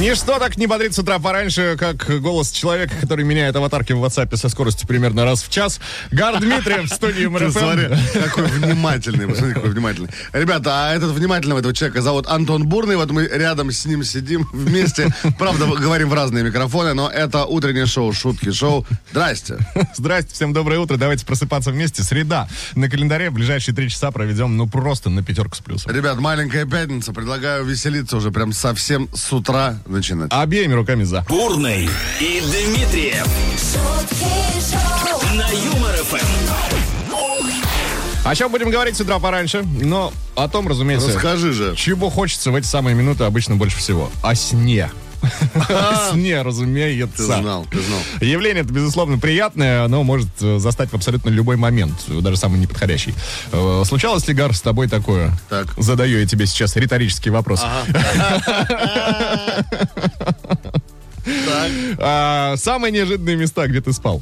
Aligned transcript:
Ничто 0.00 0.40
так 0.40 0.56
не 0.56 0.66
бодрит 0.66 0.92
с 0.92 0.98
утра 0.98 1.20
пораньше, 1.20 1.76
как 1.78 2.20
голос 2.20 2.50
человека, 2.50 2.94
который 3.00 3.24
меняет 3.24 3.54
аватарки 3.54 3.92
в 3.92 4.04
WhatsApp 4.04 4.36
со 4.36 4.48
скоростью 4.48 4.88
примерно 4.88 5.24
раз 5.24 5.42
в 5.42 5.50
час. 5.50 5.78
Игорь 6.10 6.40
Дмитриев 6.40 6.90
в 6.90 6.94
студии 6.94 7.26
Ты 7.38 7.50
смотри, 7.52 7.86
МРФМ. 7.86 8.22
какой 8.24 8.44
внимательный, 8.44 9.28
посмотри, 9.28 9.54
какой 9.54 9.70
внимательный. 9.70 10.10
Ребята, 10.32 10.70
а 10.72 10.94
этот 10.94 11.12
внимательного 11.12 11.60
этого 11.60 11.72
человека 11.72 12.02
зовут 12.02 12.26
Антон 12.26 12.66
Бурный, 12.66 12.96
вот 12.96 13.12
мы 13.12 13.28
рядом 13.28 13.70
с 13.70 13.86
ним 13.86 14.02
сидим 14.02 14.48
вместе, 14.52 15.14
правда, 15.38 15.66
говорим 15.66 16.08
в 16.08 16.14
разные 16.14 16.42
микрофоны, 16.42 16.92
но 16.94 17.08
это 17.08 17.44
утреннее 17.44 17.86
шоу, 17.86 18.12
шутки 18.12 18.50
шоу. 18.50 18.84
Здрасте. 19.12 19.58
Здрасте, 19.96 20.34
всем 20.34 20.52
доброе 20.52 20.80
утро. 20.80 20.96
Давайте 20.96 21.24
просыпаться 21.24 21.70
вместе. 21.70 22.02
Среда. 22.02 22.48
На 22.74 22.90
календаре 22.90 23.30
в 23.30 23.34
ближайшие 23.34 23.74
три 23.74 23.88
часа 23.88 24.10
проведем, 24.10 24.56
ну, 24.56 24.66
просто 24.66 25.08
на 25.08 25.22
пятерку 25.22 25.54
с 25.54 25.60
плюсом. 25.60 25.92
Ребят, 25.92 26.18
маленькая 26.18 26.66
пятница, 26.66 27.12
предлагаю 27.12 27.64
веселиться 27.64 28.16
уже 28.16 28.32
прям 28.32 28.52
совсем 28.52 29.08
с 29.14 29.32
утра 29.32 29.78
начинать. 29.86 30.30
Обеими 30.32 30.72
руками 30.74 31.04
за. 31.04 31.24
Бурный 31.28 31.88
и 32.20 32.40
Дмитриев 32.40 33.26
на 35.34 35.48
Юмор 35.50 35.94
ФМ. 35.96 36.44
О 38.24 38.34
чем 38.34 38.50
будем 38.50 38.70
говорить 38.70 38.96
с 38.96 39.00
утра 39.02 39.18
пораньше? 39.18 39.62
Но 39.80 40.10
о 40.34 40.48
том, 40.48 40.66
разумеется, 40.66 41.08
Расскажи 41.08 41.52
же. 41.52 41.76
чего 41.76 42.08
хочется 42.08 42.50
в 42.50 42.54
эти 42.54 42.66
самые 42.66 42.94
минуты 42.94 43.24
обычно 43.24 43.56
больше 43.56 43.76
всего. 43.76 44.10
О 44.22 44.34
сне. 44.34 44.90
О 45.68 46.12
сне, 46.12 46.42
разумеется. 46.42 47.16
Ты 47.16 47.24
знал, 47.24 47.66
ты 47.70 47.80
знал. 47.80 48.00
Явление 48.20 48.62
это, 48.64 48.72
безусловно, 48.72 49.18
приятное, 49.18 49.86
но 49.88 50.02
может 50.02 50.28
э, 50.40 50.58
застать 50.58 50.90
в 50.90 50.94
абсолютно 50.94 51.30
любой 51.30 51.56
момент, 51.56 51.94
даже 52.08 52.36
самый 52.36 52.58
неподходящий. 52.60 53.14
Э, 53.52 53.82
Случалось 53.86 54.26
ли, 54.28 54.34
Гар, 54.34 54.54
с 54.54 54.60
тобой 54.60 54.88
такое? 54.88 55.32
Так. 55.48 55.66
Задаю 55.76 56.18
я 56.18 56.26
тебе 56.26 56.46
сейчас 56.46 56.76
риторический 56.76 57.30
вопрос. 57.30 57.62
А, 61.98 62.54
Самые 62.58 62.92
неожиданные 62.92 63.36
места, 63.36 63.66
где 63.66 63.80
ты 63.80 63.94
спал? 63.94 64.20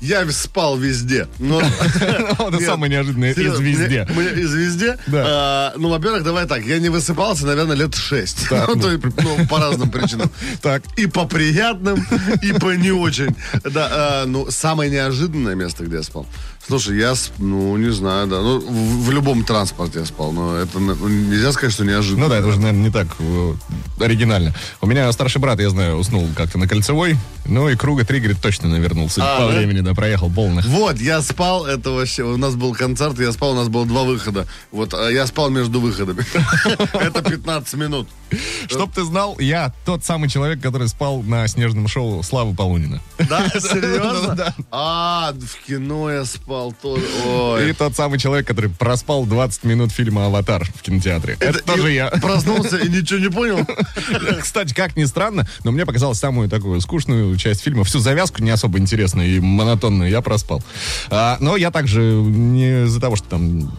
Я 0.00 0.30
спал 0.30 0.76
везде. 0.76 1.26
Но... 1.38 1.60
Это 2.38 2.60
самое 2.60 2.92
неожиданное 2.92 3.32
из 3.32 3.60
везде. 3.60 4.06
из 4.06 4.54
везде? 4.54 4.98
А, 5.12 5.72
ну, 5.76 5.88
во-первых, 5.88 6.22
давай 6.22 6.46
так. 6.46 6.64
Я 6.64 6.78
не 6.78 6.88
высыпался, 6.88 7.46
наверное, 7.46 7.76
лет 7.76 7.94
шесть. 7.94 8.46
Ну, 8.66 8.74
ну. 8.74 9.12
ну, 9.22 9.46
по 9.46 9.58
разным 9.58 9.90
причинам. 9.90 10.30
Так. 10.60 10.82
И 10.96 11.06
по 11.06 11.24
приятным, 11.24 12.04
и 12.42 12.52
по 12.52 12.74
не 12.74 12.90
очень. 12.90 13.34
Да, 13.64 13.88
а, 13.90 14.26
ну, 14.26 14.50
самое 14.50 14.90
неожиданное 14.90 15.54
место, 15.54 15.84
где 15.84 15.96
я 15.96 16.02
спал. 16.02 16.26
Слушай, 16.66 16.98
я, 16.98 17.14
ну, 17.38 17.76
не 17.76 17.90
знаю, 17.90 18.26
да. 18.26 18.40
Ну, 18.40 18.58
в, 18.58 19.04
в 19.04 19.10
любом 19.12 19.44
транспорте 19.44 20.00
я 20.00 20.04
спал, 20.04 20.32
но 20.32 20.56
это 20.56 20.80
ну, 20.80 20.94
нельзя 21.08 21.52
сказать, 21.52 21.72
что 21.72 21.84
неожиданно. 21.84 22.24
Ну 22.24 22.28
да, 22.28 22.38
это 22.38 22.48
уже, 22.48 22.58
наверное, 22.58 22.82
не 22.82 22.90
так 22.90 23.06
э, 23.20 23.54
оригинально. 24.00 24.52
У 24.80 24.86
меня 24.86 25.10
старший 25.12 25.40
брат, 25.40 25.60
я 25.60 25.70
знаю, 25.70 25.96
уснул 25.96 26.28
как-то 26.36 26.58
на 26.58 26.66
кольцевой, 26.66 27.16
ну 27.44 27.68
и 27.68 27.76
круга 27.76 28.04
три, 28.04 28.18
говорит, 28.18 28.42
точно 28.42 28.68
навернулся. 28.68 29.22
А, 29.22 29.40
по 29.40 29.52
да? 29.52 29.56
времени, 29.58 29.80
да, 29.86 29.94
проехал 29.94 30.30
полных. 30.30 30.66
Вот, 30.66 30.98
я 31.00 31.22
спал, 31.22 31.64
это 31.64 31.90
вообще, 31.90 32.24
у 32.24 32.36
нас 32.36 32.54
был 32.54 32.74
концерт, 32.74 33.18
я 33.20 33.32
спал, 33.32 33.52
у 33.52 33.54
нас 33.54 33.68
было 33.68 33.86
два 33.86 34.02
выхода. 34.02 34.46
Вот, 34.72 34.92
а 34.94 35.08
я 35.08 35.26
спал 35.26 35.48
между 35.50 35.80
выходами. 35.80 36.24
Это 36.92 37.22
15 37.22 37.74
минут. 37.74 38.08
Чтоб 38.68 38.92
ты 38.92 39.04
знал, 39.04 39.38
я 39.38 39.72
тот 39.84 40.04
самый 40.04 40.28
человек, 40.28 40.60
который 40.60 40.88
спал 40.88 41.22
на 41.22 41.46
снежном 41.46 41.86
шоу 41.86 42.22
Славы 42.22 42.54
Полунина. 42.54 43.00
Да, 43.18 43.48
серьезно? 43.54 44.54
А, 44.70 45.32
в 45.32 45.66
кино 45.66 46.10
я 46.10 46.24
спал 46.24 46.74
тоже. 46.82 47.70
И 47.70 47.72
тот 47.72 47.94
самый 47.94 48.18
человек, 48.18 48.46
который 48.46 48.70
проспал 48.70 49.24
20 49.26 49.64
минут 49.64 49.92
фильма 49.92 50.26
«Аватар» 50.26 50.64
в 50.64 50.82
кинотеатре. 50.82 51.36
Это, 51.38 51.62
тоже 51.62 51.92
я. 51.92 52.08
Проснулся 52.08 52.78
и 52.78 52.88
ничего 52.88 53.20
не 53.20 53.30
понял. 53.30 53.66
Кстати, 54.40 54.74
как 54.74 54.96
ни 54.96 55.04
странно, 55.04 55.46
но 55.64 55.70
мне 55.70 55.86
показалось 55.86 56.18
самую 56.18 56.48
такую 56.48 56.80
скучную 56.80 57.36
часть 57.36 57.62
фильма. 57.62 57.84
Всю 57.84 58.00
завязку 58.00 58.42
не 58.42 58.50
особо 58.50 58.78
интересную 58.78 59.28
и 59.28 59.38
монотонную 59.76 60.10
я 60.10 60.22
проспал. 60.22 60.62
А, 61.10 61.36
но 61.40 61.56
я 61.56 61.70
также 61.70 62.00
не 62.00 62.84
из-за 62.84 63.00
того, 63.00 63.16
что 63.16 63.28
там... 63.28 63.72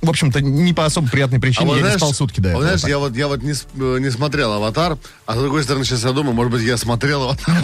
В 0.00 0.08
общем-то, 0.08 0.40
не 0.40 0.72
по 0.72 0.84
особо 0.86 1.08
приятной 1.08 1.40
причине 1.40 1.76
я 1.76 1.82
не 1.82 1.96
спал 1.98 2.14
сутки 2.14 2.40
до 2.40 2.50
а 2.50 2.52
вот 2.54 2.62
этого. 2.64 2.78
знаешь, 2.78 2.90
я 2.90 2.98
вот, 2.98 3.16
я 3.16 3.28
вот 3.28 3.42
не, 3.42 3.52
э, 3.52 3.98
не 4.00 4.10
смотрел 4.10 4.52
«Аватар», 4.52 4.96
а 5.26 5.34
с 5.34 5.38
другой 5.38 5.62
стороны, 5.64 5.84
сейчас 5.84 6.04
я 6.04 6.12
думаю, 6.12 6.34
может 6.34 6.52
быть, 6.52 6.62
я 6.62 6.76
смотрел 6.76 7.22
«Аватар». 7.24 7.62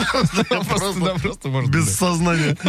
Просто, 0.69 1.69
Без 1.69 1.95
сознания. 1.97 2.57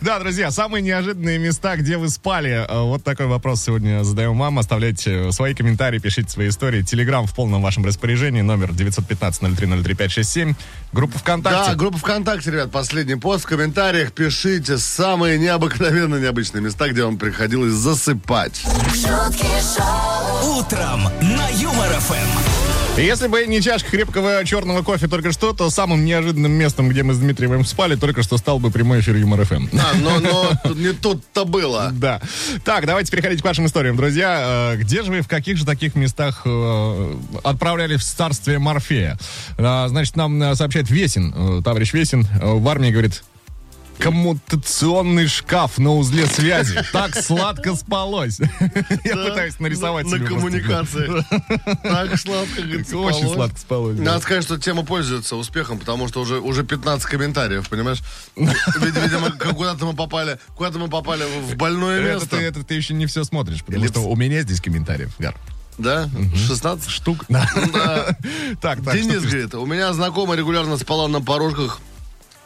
Да, 0.00 0.18
друзья, 0.18 0.50
самые 0.50 0.82
неожиданные 0.82 1.38
места, 1.38 1.76
где 1.76 1.96
вы 1.96 2.08
спали. 2.08 2.66
Э, 2.68 2.82
Вот 2.82 3.04
такой 3.04 3.26
вопрос 3.26 3.62
сегодня 3.62 4.02
задаем 4.04 4.38
вам. 4.38 4.58
Оставляйте 4.58 5.32
свои 5.32 5.54
комментарии, 5.54 5.98
пишите 5.98 6.28
свои 6.28 6.48
истории. 6.48 6.82
Телеграм 6.82 7.26
в 7.26 7.34
полном 7.34 7.62
вашем 7.62 7.84
распоряжении. 7.84 8.40
Номер 8.42 8.70
915-0303-567. 8.70 10.54
Группа 10.92 11.18
ВКонтакте. 11.18 11.70
Да, 11.70 11.74
группа 11.76 11.98
ВКонтакте, 11.98 12.50
ребят, 12.50 12.70
последний 12.70 13.16
пост 13.16 13.44
в 13.44 13.48
комментариях. 13.48 14.12
Пишите 14.12 14.78
самые 14.78 15.38
необыкновенные, 15.38 16.20
необычные 16.20 16.62
места, 16.62 16.88
где 16.88 17.04
вам 17.04 17.18
приходилось 17.18 17.72
засыпать. 17.72 18.62
Шутки 18.94 19.46
шоу, 19.76 20.58
Утром 20.58 21.04
на 21.20 21.48
Юмор 21.60 21.88
ФМ. 22.00 23.00
Если 23.00 23.26
бы 23.26 23.44
не 23.46 23.60
чашка 23.60 23.90
крепкого 23.90 24.44
черного 24.44 24.82
кофе 24.82 25.08
только 25.08 25.32
что, 25.32 25.52
то 25.52 25.68
самым 25.68 26.04
неожиданным 26.04 26.52
местом, 26.52 26.88
где 26.88 27.02
мы 27.02 27.14
с 27.14 27.18
Дмитриевым 27.18 27.64
спали, 27.64 27.96
только 27.96 28.22
что 28.22 28.38
стал 28.38 28.60
бы 28.60 28.70
прямой 28.70 29.00
эфир 29.00 29.16
Юмор 29.16 29.44
ФМ. 29.44 29.66
А, 29.72 29.96
но, 30.00 30.20
но 30.20 30.52
не 30.74 30.92
тут-то 30.92 31.44
было. 31.44 31.90
Да. 31.92 32.20
Так, 32.64 32.86
давайте 32.86 33.10
переходить 33.10 33.42
к 33.42 33.44
вашим 33.44 33.66
историям, 33.66 33.96
друзья. 33.96 34.72
Э, 34.74 34.76
Где 34.76 35.02
же 35.02 35.10
вы, 35.10 35.22
в 35.22 35.28
каких 35.28 35.56
же 35.56 35.66
таких 35.66 35.96
местах 35.96 36.42
э, 36.44 37.16
отправлялись 37.42 38.00
в 38.00 38.04
царствие 38.04 38.60
Морфея? 38.60 39.18
А, 39.58 39.88
Значит, 39.88 40.14
нам 40.14 40.40
э, 40.40 40.54
сообщает 40.54 40.88
Весин, 40.88 41.62
товарищ 41.64 41.92
Весин, 41.94 42.26
в 42.40 42.68
армии 42.68 42.90
говорит, 42.90 43.24
коммутационный 43.98 45.26
шкаф 45.26 45.78
на 45.78 45.94
узле 45.94 46.26
связи. 46.26 46.80
Так 46.92 47.16
сладко 47.16 47.74
спалось. 47.74 48.38
Я 49.04 49.16
пытаюсь 49.16 49.58
нарисовать 49.58 50.06
на, 50.06 50.18
коммуникации. 50.18 51.08
Так 51.82 52.18
сладко, 52.18 52.60
Очень 52.96 53.32
сладко 53.32 53.58
спалось. 53.58 53.98
Надо 53.98 54.20
сказать, 54.20 54.44
что 54.44 54.58
тема 54.58 54.84
пользуется 54.84 55.36
успехом, 55.36 55.78
потому 55.78 56.08
что 56.08 56.20
уже, 56.20 56.40
уже 56.40 56.64
15 56.64 57.06
комментариев, 57.06 57.68
понимаешь? 57.68 58.02
Вид- 58.36 58.54
Видимо, 59.02 59.30
куда-то 59.32 59.86
мы 59.86 59.94
попали, 59.94 60.38
куда-то 60.56 60.78
мы 60.78 60.88
попали 60.88 61.24
в 61.24 61.56
больное 61.56 62.00
место. 62.02 62.36
это 62.36 62.62
ты 62.62 62.74
еще 62.74 62.94
не 62.94 63.06
все 63.06 63.24
смотришь, 63.24 63.62
потому 63.64 63.84
Или 63.84 63.90
что 63.90 64.00
у 64.00 64.16
меня 64.16 64.42
здесь 64.42 64.60
комментариев, 64.60 65.12
Гар. 65.18 65.34
Да? 65.78 66.08
16? 66.34 66.88
Штук. 66.88 67.24
Да. 67.28 67.48
Так, 68.60 68.84
так. 68.84 68.94
Денис 68.94 69.22
говорит, 69.22 69.54
у 69.54 69.66
меня 69.66 69.92
знакомая 69.92 70.38
регулярно 70.38 70.76
спала 70.78 71.08
на 71.08 71.20
порожках 71.20 71.80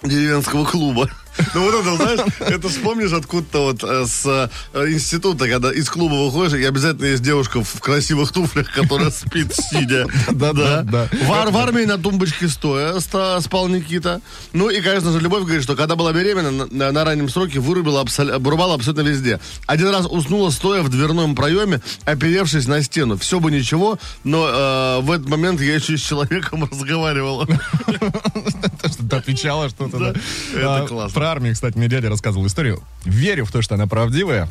деревенского 0.03 0.65
клуба. 0.65 1.11
Ну 1.55 1.63
вот 1.63 1.75
это, 1.75 1.97
знаешь, 1.97 2.21
это 2.41 2.69
вспомнишь 2.69 3.13
откуда-то 3.13 3.63
вот 3.65 3.85
э, 3.85 4.07
с 4.07 4.27
э, 4.75 4.87
института, 4.89 5.49
когда 5.49 5.73
из 5.73 5.89
клуба 5.89 6.15
выходишь, 6.15 6.59
и 6.59 6.65
обязательно 6.65 7.07
есть 7.07 7.23
девушка 7.23 7.63
в 7.63 7.81
красивых 7.81 8.33
туфлях, 8.33 8.71
которая 8.73 9.11
спит 9.11 9.55
сидя. 9.55 10.07
Да, 10.31 10.53
да, 10.53 10.83
да. 10.83 11.09
В, 11.27 11.33
ар- 11.33 11.51
в 11.51 11.57
армии 11.57 11.85
на 11.85 11.99
тумбочке 11.99 12.49
стоя 12.49 12.99
спал 13.01 13.69
Никита. 13.69 14.21
Ну 14.53 14.69
и, 14.71 14.81
конечно 14.81 15.13
же, 15.13 15.21
Любовь 15.21 15.43
говорит, 15.45 15.63
что 15.63 15.77
когда 15.77 15.97
была 15.97 16.13
беременна, 16.13 16.67
на, 16.71 17.05
раннем 17.05 17.29
сроке 17.29 17.61
вырубила, 17.61 18.01
абсолютно 18.01 19.01
везде. 19.03 19.41
Один 19.67 19.89
раз 19.89 20.07
уснула, 20.07 20.51
стоя 20.51 20.83
в 20.83 20.89
дверном 20.89 21.35
проеме, 21.35 21.81
оперевшись 22.05 22.67
на 22.67 22.83
стену. 22.83 23.17
Все 23.17 23.41
бы 23.41 23.51
ничего, 23.51 23.99
но 24.25 24.47
э, 24.49 25.01
в 25.03 25.11
этот 25.13 25.29
момент 25.29 25.61
я 25.61 25.75
еще 25.75 25.97
с 25.97 26.01
человеком 26.01 26.65
разговаривала. 26.71 27.47
Ты 29.09 29.17
отвечала 29.17 29.69
что-то. 29.69 30.15
Это 30.55 30.77
А, 30.85 30.87
классно. 30.87 31.15
Про 31.29 31.33
армию, 31.33 31.53
кстати, 31.53 31.77
мне 31.77 31.89
дядя 31.89 32.09
рассказывал 32.09 32.47
историю. 32.47 32.83
Верю 33.05 33.45
в 33.45 33.53
то, 33.53 33.61
что 33.61 33.75
она 33.75 33.87
правдивая. 33.87 34.49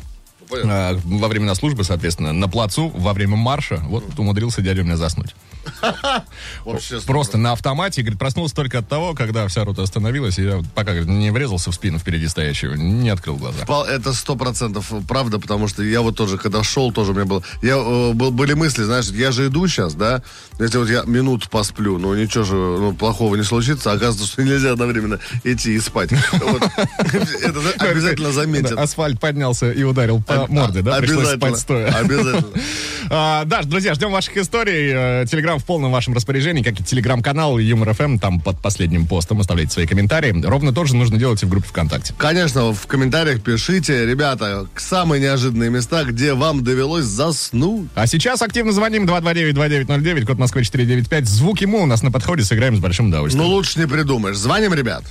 А, 0.52 0.98
Во 1.04 1.28
времена 1.28 1.54
службы, 1.54 1.84
соответственно, 1.84 2.32
на 2.32 2.48
плацу, 2.48 2.88
во 2.94 3.12
время 3.12 3.36
марша, 3.36 3.82
вот 3.88 4.04
умудрился 4.18 4.62
дядя 4.62 4.82
у 4.82 4.84
меня 4.84 4.96
заснуть. 4.96 5.34
Просто 7.06 7.38
на 7.38 7.52
автомате, 7.52 8.02
говорит, 8.02 8.18
проснулся 8.18 8.54
только 8.54 8.78
от 8.78 8.88
того, 8.88 9.14
когда 9.14 9.46
вся 9.48 9.64
рота 9.64 9.82
остановилась, 9.82 10.38
и 10.38 10.44
я 10.44 10.62
пока 10.74 10.92
говорит, 10.92 11.08
не 11.08 11.30
врезался 11.30 11.70
в 11.70 11.74
спину 11.74 11.98
впереди 11.98 12.26
стоящего, 12.28 12.74
не 12.74 13.10
открыл 13.10 13.36
глаза. 13.36 13.64
Это 13.88 14.12
сто 14.12 14.36
процентов 14.36 14.92
правда, 15.06 15.38
потому 15.38 15.68
что 15.68 15.82
я 15.82 16.00
вот 16.02 16.16
тоже, 16.16 16.38
когда 16.38 16.62
шел, 16.62 16.92
тоже 16.92 17.12
у 17.12 17.14
меня 17.14 17.26
был, 17.26 17.44
я, 17.62 17.76
э, 17.76 18.12
был, 18.12 18.30
были 18.30 18.54
мысли, 18.54 18.82
знаешь, 18.82 19.06
я 19.10 19.30
же 19.32 19.48
иду 19.48 19.66
сейчас, 19.68 19.94
да, 19.94 20.22
если 20.58 20.78
вот 20.78 20.88
я 20.88 21.02
минуту 21.02 21.48
посплю, 21.48 21.98
ну 21.98 22.14
ничего 22.14 22.44
же 22.44 22.54
ну, 22.54 22.94
плохого 22.94 23.36
не 23.36 23.42
случится, 23.44 23.92
оказывается, 23.92 24.26
что 24.26 24.42
нельзя 24.42 24.72
одновременно 24.72 25.18
идти 25.44 25.74
и 25.74 25.80
спать. 25.80 26.10
Это 26.98 27.60
за- 27.60 27.90
обязательно 27.90 28.32
заметят. 28.32 28.78
Асфальт 28.78 29.20
поднялся 29.20 29.70
и 29.70 29.82
ударил 29.82 30.22
по 30.22 30.37
морде, 30.48 30.82
да? 30.82 30.98
Пришлось 30.98 31.28
Обязательно. 31.32 31.48
спать 31.56 31.60
стоя. 31.60 31.86
Обязательно. 31.98 32.44
А, 33.10 33.46
да, 33.46 33.62
друзья, 33.62 33.94
ждем 33.94 34.10
ваших 34.12 34.36
историй. 34.36 34.90
Э, 35.22 35.24
Телеграм 35.26 35.58
в 35.58 35.64
полном 35.64 35.90
вашем 35.90 36.12
распоряжении, 36.12 36.62
как 36.62 36.78
и 36.78 36.84
телеграм-канал 36.84 37.58
Юмор 37.58 37.94
ФМ. 37.94 38.18
Там 38.18 38.38
под 38.38 38.60
последним 38.60 39.06
постом 39.06 39.40
оставляйте 39.40 39.72
свои 39.72 39.86
комментарии. 39.86 40.38
Ровно 40.44 40.74
то 40.74 40.84
же 40.84 40.94
нужно 40.94 41.16
делать 41.16 41.42
и 41.42 41.46
в 41.46 41.48
группе 41.48 41.66
ВКонтакте. 41.68 42.12
Конечно, 42.18 42.74
в 42.74 42.86
комментариях 42.86 43.40
пишите, 43.42 44.04
ребята, 44.04 44.66
самые 44.76 45.22
неожиданные 45.22 45.70
места, 45.70 46.04
где 46.04 46.34
вам 46.34 46.62
довелось 46.62 47.06
заснуть. 47.06 47.88
А 47.94 48.06
сейчас 48.06 48.42
активно 48.42 48.72
звоним 48.72 49.06
229-2909, 49.06 50.26
код 50.26 50.38
Москвы 50.38 50.64
495. 50.64 51.26
Звук 51.26 51.62
ему 51.62 51.82
у 51.82 51.86
нас 51.86 52.02
на 52.02 52.10
подходе, 52.10 52.42
сыграем 52.44 52.76
с 52.76 52.80
большим 52.80 53.06
Ну, 53.06 53.10
удовольствием. 53.12 53.46
лучше 53.46 53.78
не 53.80 53.86
придумаешь. 53.86 54.36
Звоним, 54.36 54.74
ребят. 54.74 55.04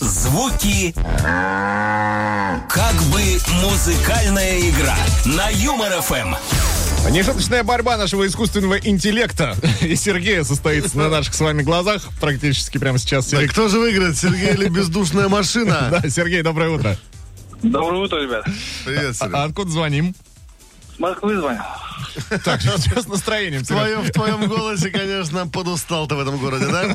Звуки 0.00 0.94
как 2.68 2.94
бы 3.12 3.20
музыкальная 3.62 4.60
игра 4.60 4.96
на 5.24 5.48
Юмор 5.50 5.92
ФМ. 6.00 6.34
Нешуточная 7.10 7.62
борьба 7.62 7.96
нашего 7.96 8.26
искусственного 8.26 8.78
интеллекта 8.78 9.56
и 9.82 9.94
Сергея 9.94 10.42
состоится 10.42 10.96
на 10.96 11.08
наших 11.08 11.34
с 11.34 11.40
вами 11.40 11.62
глазах 11.62 12.02
практически 12.20 12.78
прямо 12.78 12.98
сейчас. 12.98 13.32
Серег- 13.32 13.48
кто 13.48 13.68
же 13.68 13.78
выиграет, 13.78 14.16
Сергей 14.16 14.54
или 14.54 14.68
бездушная 14.68 15.28
машина? 15.28 15.88
Да, 16.02 16.08
Сергей, 16.08 16.42
доброе 16.42 16.70
утро. 16.70 16.96
Доброе 17.62 18.02
утро, 18.02 18.22
ребят. 18.22 18.44
Привет, 18.84 19.16
Серег. 19.16 19.34
А 19.34 19.44
откуда 19.44 19.70
звоним? 19.70 20.14
С 20.96 20.98
Москвы 20.98 21.36
звоню. 21.36 21.60
Так, 22.44 22.60
что 22.60 22.78
с 22.78 23.06
настроением? 23.08 23.64
В 23.64 23.66
твоем, 23.66 24.02
в 24.02 24.10
твоем 24.10 24.46
голосе, 24.48 24.90
конечно, 24.90 25.46
подустал 25.46 26.06
ты 26.06 26.14
в 26.14 26.20
этом 26.20 26.38
городе, 26.38 26.66
да? 26.66 26.94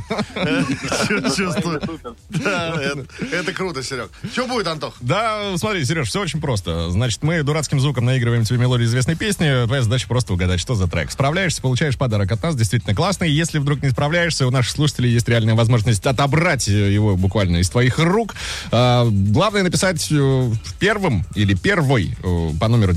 Чу- 1.08 1.36
Чувствую. 1.36 1.82
Да, 2.30 2.76
это, 2.82 3.06
это 3.32 3.52
круто, 3.54 3.84
Серег. 3.84 4.10
Что 4.32 4.48
будет, 4.48 4.68
Антох? 4.68 4.96
Да, 5.02 5.58
смотри, 5.58 5.84
Сереж, 5.84 6.08
все 6.10 6.22
очень 6.22 6.40
просто. 6.40 6.90
Значит, 6.92 7.24
мы 7.24 7.44
дурацким 7.44 7.80
звуком 7.80 8.06
наигрываем 8.06 8.46
тебе 8.46 8.60
мелодию 8.60 8.88
известной 8.88 9.16
песни. 9.16 9.66
Твоя 9.66 9.82
задача 9.82 10.08
просто 10.08 10.34
угадать, 10.34 10.60
что 10.60 10.76
за 10.76 10.88
трек. 10.88 11.12
Справляешься, 11.12 11.62
получаешь 11.62 11.98
подарок 11.98 12.32
от 12.32 12.42
нас, 12.42 12.56
действительно 12.56 12.96
классный. 12.96 13.30
Если 13.30 13.60
вдруг 13.60 13.82
не 13.82 13.90
справляешься, 13.90 14.48
у 14.48 14.52
наших 14.52 14.72
слушателей 14.72 15.12
есть 15.12 15.28
реальная 15.28 15.56
возможность 15.56 16.06
отобрать 16.06 16.68
его 16.68 17.18
буквально 17.18 17.58
из 17.58 17.70
твоих 17.70 18.00
рук. 18.00 18.36
А, 18.72 19.06
главное 19.10 19.64
написать 19.64 20.08
э, 20.12 20.52
первым 20.80 21.26
или 21.36 21.54
первой 21.56 22.16
э, 22.24 22.50
по 22.60 22.68
номеру 22.68 22.94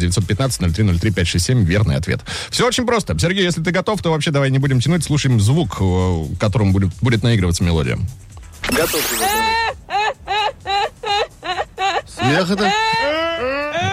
915-0303-567 0.97 1.65
верный 1.65 1.97
ответ. 1.97 2.21
Все 2.51 2.67
очень 2.67 2.87
просто. 2.87 3.19
Сергей, 3.19 3.45
если 3.45 3.63
ты 3.63 3.71
готов, 3.71 4.03
то 4.03 4.11
вообще 4.11 4.31
давай 4.31 4.51
не 4.51 4.59
будем 4.59 4.81
тянуть, 4.81 5.05
слушаем 5.05 5.41
звук, 5.41 5.77
э, 5.81 6.25
которым 6.39 6.73
будет, 6.73 6.91
будет 7.01 7.23
наигрываться 7.23 7.65
мелодия. 7.65 7.99
Готов. 8.71 9.03
Смех 12.07 12.51
это? 12.51 12.73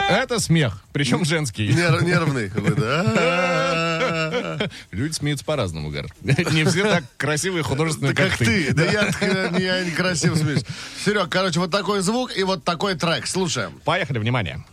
Это 0.09 0.39
смех, 0.39 0.83
причем 0.91 1.23
женский. 1.23 1.69
Нер- 1.69 2.03
нервный 2.03 2.49
какой-то. 2.49 2.81
А-а-а. 3.01 4.67
Люди 4.91 5.13
смеются 5.13 5.45
по-разному, 5.45 5.89
Гар. 5.91 6.07
Не 6.23 6.63
все 6.65 6.83
так 6.83 7.03
красивые 7.17 7.63
художественные, 7.63 8.13
Да 8.13 8.23
как 8.23 8.37
ты. 8.37 8.73
Да 8.73 8.83
я, 8.85 9.11
т- 9.11 9.53
я 9.59 9.83
некрасиво 9.83 10.35
смеюсь. 10.35 10.63
Серег, 11.05 11.29
короче, 11.29 11.59
вот 11.59 11.69
такой 11.71 12.01
звук 12.01 12.35
и 12.35 12.43
вот 12.43 12.63
такой 12.63 12.95
трек. 12.95 13.27
Слушаем. 13.27 13.73
Поехали, 13.85 14.17
внимание. 14.17 14.63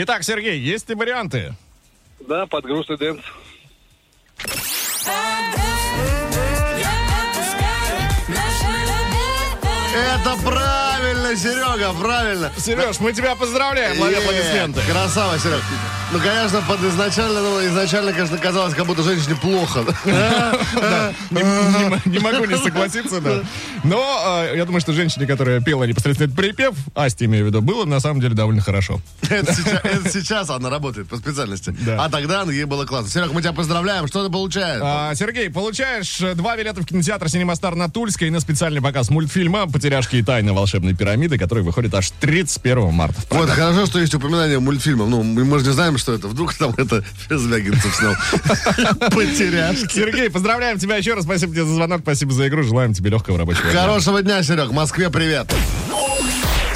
Итак, 0.00 0.22
Сергей, 0.22 0.60
есть 0.60 0.88
ли 0.88 0.94
варианты? 0.94 1.54
Да, 2.20 2.46
под 2.46 2.64
грустный 2.64 2.96
dance. 2.96 3.20
Это 9.92 10.36
правильно, 11.28 11.36
Серега, 11.36 11.92
правильно. 11.92 12.52
Сереж, 12.56 13.00
мы 13.00 13.12
тебя 13.12 13.34
поздравляем, 13.34 14.00
лови 14.00 14.14
аплодисменты. 14.14 14.80
Красава, 14.90 15.38
Серег. 15.38 15.62
Ну, 16.10 16.18
конечно, 16.20 16.62
под 16.62 16.82
изначально, 16.84 17.40
ну, 17.42 17.66
изначально, 17.66 18.12
конечно, 18.12 18.38
казалось, 18.38 18.72
как 18.74 18.86
будто 18.86 19.02
женщине 19.02 19.36
плохо. 19.36 19.84
Не, 21.30 22.18
могу 22.18 22.44
не 22.46 22.56
согласиться, 22.56 23.20
да. 23.20 23.42
Но 23.84 24.44
э, 24.48 24.56
я 24.56 24.64
думаю, 24.64 24.80
что 24.80 24.92
женщине, 24.94 25.26
которая 25.26 25.60
пела 25.60 25.84
непосредственно 25.84 26.34
припев, 26.34 26.74
Асти 26.94 27.26
имею 27.26 27.44
в 27.44 27.48
виду, 27.48 27.60
было 27.60 27.84
на 27.84 28.00
самом 28.00 28.20
деле 28.20 28.34
довольно 28.34 28.62
хорошо. 28.62 29.00
Это 29.28 29.52
сейчас, 30.10 30.48
она 30.48 30.70
работает 30.70 31.08
по 31.08 31.16
специальности. 31.16 31.74
А 31.98 32.08
тогда 32.08 32.42
ей 32.44 32.64
было 32.64 32.86
классно. 32.86 33.10
Серег, 33.10 33.32
мы 33.32 33.42
тебя 33.42 33.52
поздравляем. 33.52 34.06
Что 34.08 34.24
ты 34.24 34.32
получаешь? 34.32 34.80
А, 34.82 35.14
Сергей, 35.14 35.50
получаешь 35.50 36.20
э, 36.22 36.34
два 36.34 36.56
билета 36.56 36.80
в 36.80 36.86
кинотеатр 36.86 37.28
«Синема 37.28 37.54
Стар» 37.54 37.74
на 37.74 37.90
Тульской 37.90 38.30
на 38.30 38.40
специальный 38.40 38.80
показ 38.80 39.10
мультфильма 39.10 39.66
«Потеряшки 39.66 40.16
и 40.16 40.22
тайны 40.22 40.54
волшебной 40.54 40.94
пирамиды», 40.94 41.17
который 41.38 41.62
выходит 41.64 41.94
аж 41.94 42.12
31 42.20 42.92
марта. 42.92 43.20
в 43.20 43.30
Вот, 43.30 43.48
хорошо, 43.50 43.86
что 43.86 43.98
есть 43.98 44.14
упоминание 44.14 44.58
мультфильмов. 44.58 45.08
Ну, 45.08 45.22
мы, 45.22 45.44
мы 45.44 45.58
же 45.58 45.66
не 45.66 45.72
знаем, 45.72 45.98
что 45.98 46.14
это. 46.14 46.28
Вдруг 46.28 46.54
там 46.54 46.74
это 46.76 47.04
Звягинцев 47.28 47.94
снял. 47.94 48.14
Потеряшки. 49.10 49.94
Сергей, 49.94 50.30
поздравляем 50.30 50.78
тебя 50.78 50.96
еще 50.96 51.14
раз. 51.14 51.24
Спасибо 51.24 51.52
тебе 51.52 51.64
за 51.64 51.74
звонок, 51.74 52.02
спасибо 52.02 52.32
за 52.32 52.48
игру. 52.48 52.62
Желаем 52.62 52.94
тебе 52.94 53.10
легкого 53.10 53.38
рабочего 53.38 53.70
дня. 53.70 53.80
Хорошего 53.80 54.22
дня, 54.22 54.42
Серег. 54.42 54.70
Москве 54.70 55.10
привет. 55.10 55.52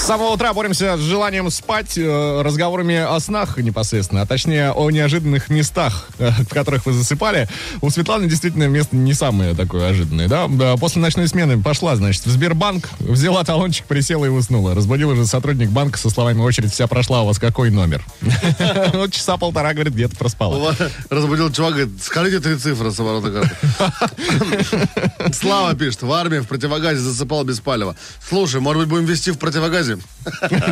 С 0.02 0.04
самого 0.04 0.30
утра 0.30 0.52
боремся 0.52 0.96
с 0.96 1.00
желанием 1.00 1.48
спать, 1.48 1.96
э, 1.96 2.42
разговорами 2.42 2.96
о 2.96 3.20
снах 3.20 3.56
непосредственно, 3.58 4.22
а 4.22 4.26
точнее 4.26 4.72
о 4.72 4.90
неожиданных 4.90 5.48
местах, 5.48 6.08
э, 6.18 6.30
в 6.30 6.48
которых 6.48 6.86
вы 6.86 6.92
засыпали. 6.92 7.48
У 7.82 7.88
Светланы 7.88 8.26
действительно 8.26 8.66
место 8.66 8.96
не 8.96 9.14
самое 9.14 9.54
такое 9.54 9.90
ожиданное, 9.90 10.26
да? 10.26 10.48
Да, 10.48 10.76
После 10.76 11.00
ночной 11.00 11.28
смены 11.28 11.62
пошла, 11.62 11.94
значит, 11.94 12.26
в 12.26 12.30
Сбербанк, 12.30 12.90
взяла 12.98 13.44
талончик, 13.44 13.86
присела 13.86 14.24
и 14.24 14.28
уснула. 14.28 14.74
Разбудил 14.74 15.10
уже 15.10 15.24
сотрудник 15.24 15.70
банка 15.70 16.00
со 16.00 16.10
словами 16.10 16.40
«Очередь 16.40 16.72
вся 16.72 16.88
прошла, 16.88 17.22
у 17.22 17.26
вас 17.26 17.38
какой 17.38 17.70
номер?» 17.70 18.04
Ну, 18.92 19.08
часа 19.08 19.36
полтора, 19.36 19.72
говорит, 19.72 19.94
где-то 19.94 20.16
проспала. 20.16 20.74
Разбудил 21.10 21.52
чувак, 21.52 21.74
говорит, 21.74 22.02
скажите 22.02 22.40
три 22.40 22.56
цифры 22.56 22.90
с 22.90 22.98
оборота 22.98 23.30
карты. 23.30 25.32
Слава 25.32 25.76
пишет, 25.76 26.02
в 26.02 26.12
армии 26.12 26.40
в 26.40 26.48
противогазе 26.48 26.98
засыпал 26.98 27.44
без 27.44 27.60
палева. 27.60 27.94
Слушай, 28.28 28.60
может 28.60 28.82
быть, 28.82 28.88
будем 28.88 29.04
вести 29.04 29.30
в 29.30 29.38
противогазе? 29.38 29.91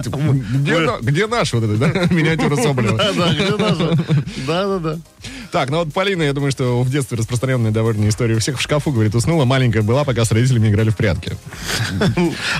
Типа, 0.03 0.17
Где 1.03 1.27
на- 1.27 1.37
наш 1.39 1.53
вот 1.53 1.65
этот, 1.65 1.79
да? 1.79 1.87
Миниатюра 2.15 2.57
Соболева. 2.57 2.97
Да, 2.97 3.33
где 3.33 3.57
наша? 3.57 3.97
Да, 4.47 4.67
да, 4.67 4.79
да. 4.79 4.99
Так, 5.53 5.71
ну 5.71 5.79
вот 5.79 5.93
Полина, 5.93 6.23
я 6.23 6.33
думаю, 6.33 6.53
что 6.53 6.83
в 6.83 6.91
детстве 6.91 7.19
распространенная 7.19 7.71
довольно 7.73 8.09
история 8.09 8.37
у 8.37 8.39
всех 8.39 8.59
в 8.59 8.63
шкафу, 8.63 8.93
говорит, 8.93 9.15
уснула, 9.15 9.45
маленькая 9.45 9.83
была, 9.83 10.05
пока 10.05 10.25
с 10.25 10.31
родителями 10.31 10.69
играли 10.69 10.91
в 10.91 10.97
прятки. 10.97 11.37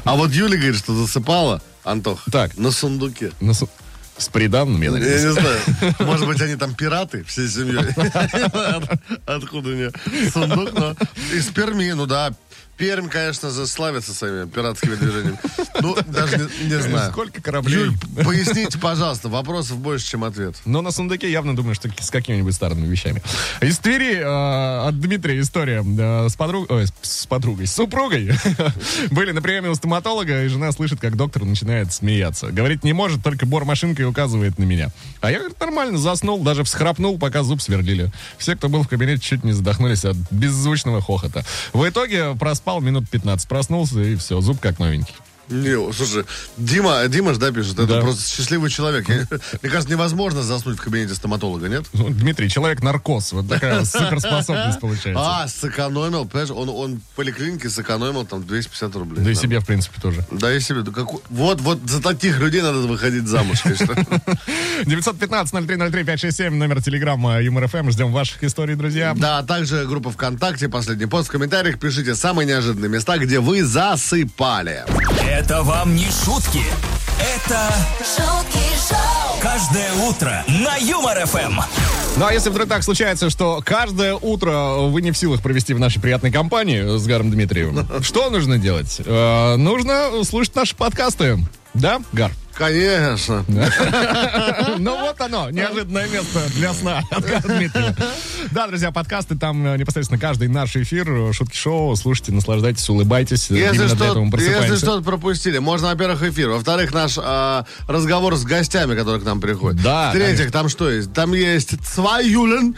А 0.05 0.17
вот 0.17 0.33
Юля 0.33 0.57
говорит, 0.57 0.77
что 0.77 0.95
засыпала, 0.95 1.63
Антох, 1.85 2.25
Так. 2.33 2.57
на 2.59 2.71
сундуке. 2.73 3.31
Ну, 3.41 3.55
с- 3.55 3.65
с 4.19 4.29
приданным, 4.29 4.83
я 4.83 4.91
Я 4.91 4.99
не 4.99 5.33
знаю. 5.33 5.59
Может 6.01 6.27
быть, 6.27 6.41
они 6.43 6.57
там 6.57 6.75
пираты 6.75 7.25
всей 7.25 7.49
семьей. 7.49 7.79
От- 7.97 9.01
Откуда 9.27 9.69
мне 9.71 9.91
сундук? 10.31 10.73
но 10.75 10.95
Из 11.33 11.47
Перми, 11.47 11.91
ну 11.93 12.05
да. 12.07 12.33
Пермь, 12.81 13.11
конечно, 13.11 13.51
заславится 13.51 14.15
своими 14.15 14.49
пиратскими 14.49 14.95
движениями. 14.95 15.39
Ну, 15.83 15.95
даже 16.07 16.49
не, 16.63 16.81
знаю. 16.81 17.13
Сколько 17.13 17.43
кораблей? 17.43 17.79
Юль, 17.79 17.93
поясните, 18.25 18.79
пожалуйста, 18.79 19.29
вопросов 19.29 19.77
больше, 19.77 20.07
чем 20.07 20.25
ответ. 20.25 20.57
Но 20.65 20.81
на 20.81 20.91
сундуке 20.91 21.31
явно 21.31 21.55
думаю, 21.55 21.75
что 21.75 21.91
с 22.01 22.11
какими-нибудь 22.11 22.55
старыми 22.55 22.87
вещами. 22.87 23.23
Из 23.61 23.77
Твери 23.77 24.17
э, 24.17 24.89
от 24.89 24.99
Дмитрия 24.99 25.39
история 25.41 25.85
э, 25.85 26.29
с, 26.31 26.37
подруг... 26.37 26.71
ой, 26.71 26.87
с- 27.03 27.27
подругой, 27.27 27.67
с 27.67 27.75
супругой. 27.75 28.33
Были 29.11 29.33
на 29.33 29.43
приеме 29.43 29.69
у 29.69 29.75
стоматолога, 29.75 30.43
и 30.45 30.49
жена 30.49 30.73
слышит, 30.73 31.01
как 31.01 31.17
доктор 31.17 31.45
начинает 31.45 31.93
смеяться. 31.93 32.47
Говорит, 32.47 32.83
не 32.83 32.95
может, 32.95 33.23
только 33.23 33.45
бормашинкой 33.45 34.07
указывает 34.07 34.59
на 34.59 34.65
меня. 34.65 34.89
А 35.21 35.31
я, 35.31 35.39
говорит, 35.41 35.61
нормально 35.61 35.99
заснул, 35.99 36.43
даже 36.43 36.65
всхрапнул, 36.65 37.19
пока 37.19 37.43
зуб 37.43 37.61
сверлили. 37.61 38.11
Все, 38.39 38.57
кто 38.57 38.71
был 38.71 38.85
в 38.85 38.89
кабинете, 38.89 39.21
чуть 39.21 39.45
не 39.45 39.53
задохнулись 39.53 40.07
от 40.07 40.17
беззвучного 40.31 41.03
хохота. 41.03 41.45
В 41.75 41.87
итоге 41.87 42.35
проспал 42.37 42.70
минут 42.79 43.09
15, 43.11 43.49
проснулся, 43.49 44.01
и 44.01 44.15
все, 44.15 44.41
зуб 44.41 44.61
как 44.61 44.79
новенький. 44.79 45.15
Не, 45.51 45.93
слушай, 45.93 46.25
Дима, 46.57 47.07
Дима 47.09 47.35
же, 47.35 47.41
да, 47.41 47.51
пишет, 47.53 47.75
это 47.75 47.87
Да. 47.87 48.01
просто 48.01 48.23
счастливый 48.29 48.71
человек. 48.71 49.09
Я- 49.09 49.27
мне 49.63 49.71
кажется, 49.71 49.91
невозможно 49.91 50.43
заснуть 50.43 50.79
в 50.79 50.83
кабинете 50.83 51.15
стоматолога, 51.15 51.69
нет? 51.69 51.85
Ну, 51.93 52.09
Дмитрий, 52.11 52.49
человек-наркоз. 52.49 53.33
Вот 53.33 53.49
такая 53.49 53.85
суперспособность 53.85 54.81
получается. 54.81 55.23
А, 55.23 55.49
сэкономил, 55.49 56.25
понимаешь, 56.27 56.51
он, 56.51 56.69
он 56.69 56.97
в 57.01 57.17
поликлинике 57.17 57.69
сэкономил 57.69 58.25
там 58.25 58.47
250 58.47 58.95
рублей. 58.97 59.25
Да 59.25 59.31
и 59.31 59.35
себе, 59.35 59.59
в 59.61 59.67
принципе, 59.67 60.01
тоже. 60.01 60.25
Да, 60.31 60.55
и 60.55 60.61
себе. 60.61 60.83
Да 60.83 60.93
какой- 60.93 61.21
Вот, 61.31 61.61
вот 61.61 61.81
за 61.89 62.01
таких 62.03 62.39
людей 62.39 62.63
надо 62.63 62.79
выходить 62.79 63.27
замуж, 63.27 63.61
конечно. 63.63 63.87
915-0303-567, 64.85 66.51
номер 66.51 66.83
телеграмма 66.83 67.41
Юмор 67.43 67.67
ФМ. 67.69 67.91
Ждем 67.91 68.13
ваших 68.13 68.43
историй, 68.45 68.75
друзья. 68.77 69.15
Да, 69.17 69.39
а 69.39 69.43
также 69.43 69.85
группа 69.87 70.11
ВКонтакте, 70.11 70.69
последний 70.69 71.07
пост 71.07 71.29
в 71.29 71.33
комментариях. 71.33 71.79
Пишите 71.79 72.15
самые 72.15 72.47
неожиданные 72.47 72.89
места, 72.89 73.19
где 73.19 73.41
вы 73.41 73.65
засыпали. 73.65 74.85
Это 75.41 75.63
вам 75.63 75.97
не 75.97 76.05
шутки. 76.05 76.63
Это 77.19 77.73
шутки 78.01 78.59
шоу, 78.87 79.41
Каждое 79.41 79.91
утро 80.07 80.45
на 80.47 80.77
Юмор 80.77 81.19
ФМ. 81.25 81.61
Ну 82.19 82.27
а 82.27 82.33
если 82.35 82.51
вдруг 82.51 82.69
так 82.69 82.83
случается, 82.83 83.31
что 83.31 83.63
каждое 83.65 84.15
утро 84.15 84.81
вы 84.91 85.01
не 85.01 85.13
в 85.13 85.17
силах 85.17 85.41
провести 85.41 85.73
в 85.73 85.81
нашей 85.81 85.99
приятной 85.99 86.31
компании 86.31 86.99
с 86.99 87.07
Гаром 87.07 87.31
Дмитриевым, 87.31 87.89
что 88.03 88.29
нужно 88.29 88.59
делать? 88.59 89.01
Э, 89.03 89.57
нужно 89.57 90.11
слушать 90.25 90.55
наши 90.55 90.77
подкасты. 90.77 91.39
Да, 91.75 92.01
Гар? 92.13 92.33
Конечно. 92.61 93.45
Ну 94.79 94.99
вот 94.99 95.21
оно, 95.21 95.51
неожиданное 95.51 96.07
место 96.09 96.41
для 96.55 96.73
сна 96.73 97.03
от. 97.11 97.25
Да, 98.53 98.67
друзья, 98.69 98.91
подкасты, 98.91 99.37
там 99.37 99.67
э, 99.67 99.77
непосредственно 99.77 100.19
каждый 100.19 100.49
наш 100.49 100.75
эфир, 100.77 101.11
э, 101.11 101.33
шутки-шоу, 101.33 101.95
слушайте, 101.97 102.33
наслаждайтесь, 102.33 102.89
улыбайтесь. 102.89 103.51
Если 103.51 103.79
мы 103.79 103.85
если 103.85 104.77
что-то 104.77 105.03
пропустили, 105.03 105.59
можно, 105.59 105.89
во-первых, 105.89 106.23
эфир. 106.23 106.51
Во-вторых, 106.51 106.93
наш 106.95 107.19
а, 107.19 107.67
разговор 107.89 108.37
с 108.37 108.45
гостями, 108.45 108.95
которые 108.95 109.21
к 109.21 109.25
нам 109.25 109.41
приходят. 109.41 109.83
Да, 109.83 110.11
В-третьих, 110.11 110.51
там 110.53 110.69
что 110.69 110.91
есть? 110.91 111.13
Там 111.13 111.33
есть 111.35 111.75
Цва 111.85 112.21
Юлен, 112.21 112.75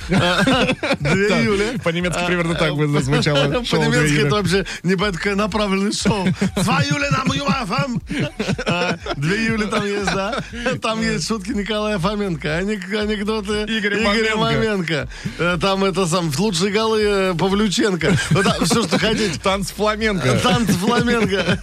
две 1.01 1.45
Юли. 1.45 1.79
По-немецки 1.83 2.21
примерно 2.27 2.55
так 2.55 2.75
бы 2.75 2.87
звучало. 3.01 3.51
По-немецки 3.51 4.27
это 4.27 4.37
вообще 4.37 4.67
не 4.83 5.35
направленное 5.35 5.93
шоу. 5.93 6.27
Цва 6.63 6.83
Юли 6.83 7.09
на 7.11 7.25
Две 9.17 9.45
Юли 9.47 9.67
там 9.67 9.85
есть, 9.85 10.13
да? 10.13 10.35
Там 10.81 11.01
есть 11.03 11.27
шутки 11.29 11.51
Николая 11.51 11.99
Фоменко, 11.99 12.57
ани- 12.59 12.97
анекдоты 12.97 13.65
Игоря 13.65 14.37
Маменко. 14.37 15.09
Э, 15.39 15.57
Там 15.61 15.85
это 15.85 16.07
сам 16.07 16.31
лучшие 16.39 16.73
голы 16.73 17.01
э, 17.03 17.35
Павлюченко. 17.35 18.13
Все, 18.65 18.83
что 18.85 18.99
хотите. 18.99 19.39
Танц 19.43 19.71
фламенко. 19.71 20.39
Танц 20.43 20.71
фламенко. 20.71 21.59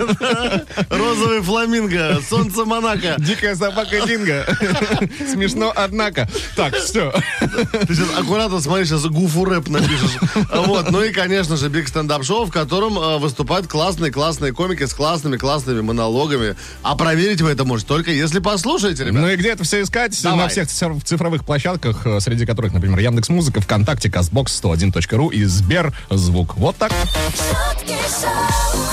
Розовый 0.90 1.42
фламинго. 1.42 2.20
Солнце 2.28 2.66
Монако. 2.66 3.16
Дикая 3.20 3.56
собака 3.56 4.06
Динго. 4.06 4.46
Смешно, 5.32 5.72
однако. 5.76 6.28
Так, 6.56 6.76
все. 6.76 7.12
Ты 7.40 7.94
сейчас 7.96 8.08
аккуратно 8.18 8.60
смотри, 8.60 8.86
сейчас 8.86 9.06
гуфу 9.06 9.46
рэп 9.46 9.68
напишешь. 9.70 10.18
Вот. 10.54 10.92
Ну 10.92 11.04
и, 11.04 11.12
конечно 11.12 11.58
же, 11.58 11.70
биг 11.70 11.88
стендап 11.88 12.24
шоу, 12.24 12.46
в 12.46 12.52
котором 12.52 12.98
э, 12.98 13.18
выступают 13.18 13.68
классные-классные 13.68 14.52
комики 14.54 14.86
с 14.86 14.94
классными-классными 14.94 15.82
монологами. 15.82 16.56
А 16.84 16.96
проверить 17.10 17.42
вы 17.42 17.50
это 17.50 17.66
можете 17.66 17.88
только 17.88 18.12
если 18.12 18.38
послушаете, 18.38 19.04
ребят. 19.04 19.20
Ну 19.22 19.28
и 19.30 19.36
где 19.36 19.50
это 19.54 19.64
все 19.64 19.82
искать? 19.82 20.22
Давай. 20.22 20.44
На 20.44 20.48
всех 20.48 20.68
цифр- 20.70 21.02
цифровых 21.04 21.44
площадках, 21.44 22.06
э, 22.06 22.20
среди 22.20 22.46
которых, 22.46 22.72
например, 22.72 23.00
Яндекс 23.00 23.30
Музыка, 23.30 23.62
ВКонтакте, 23.62 24.12
Казбокс, 24.12 24.54
101.ру 24.62 25.30
и 25.30 25.44
Сбер 25.46 25.92
Звук. 26.12 26.56
Вот 26.58 26.78
так. 26.78 26.92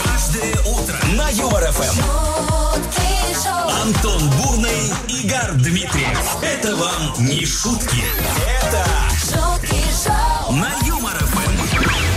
Каждое 0.03 0.55
утро 0.65 0.97
на 1.15 1.29
Юмор 1.29 1.63
ФМ. 1.73 1.95
шутки 1.95 3.35
шоу, 3.45 3.83
Антон 3.83 4.31
Бурный, 4.31 4.93
Игорь 5.09 5.53
Дмитриев. 5.57 6.37
Это 6.43 6.75
вам 6.75 7.15
не 7.19 7.45
шутки. 7.45 8.03
Это 8.63 8.87
шутки 9.21 9.83
шоу, 10.03 10.53
на. 10.57 10.86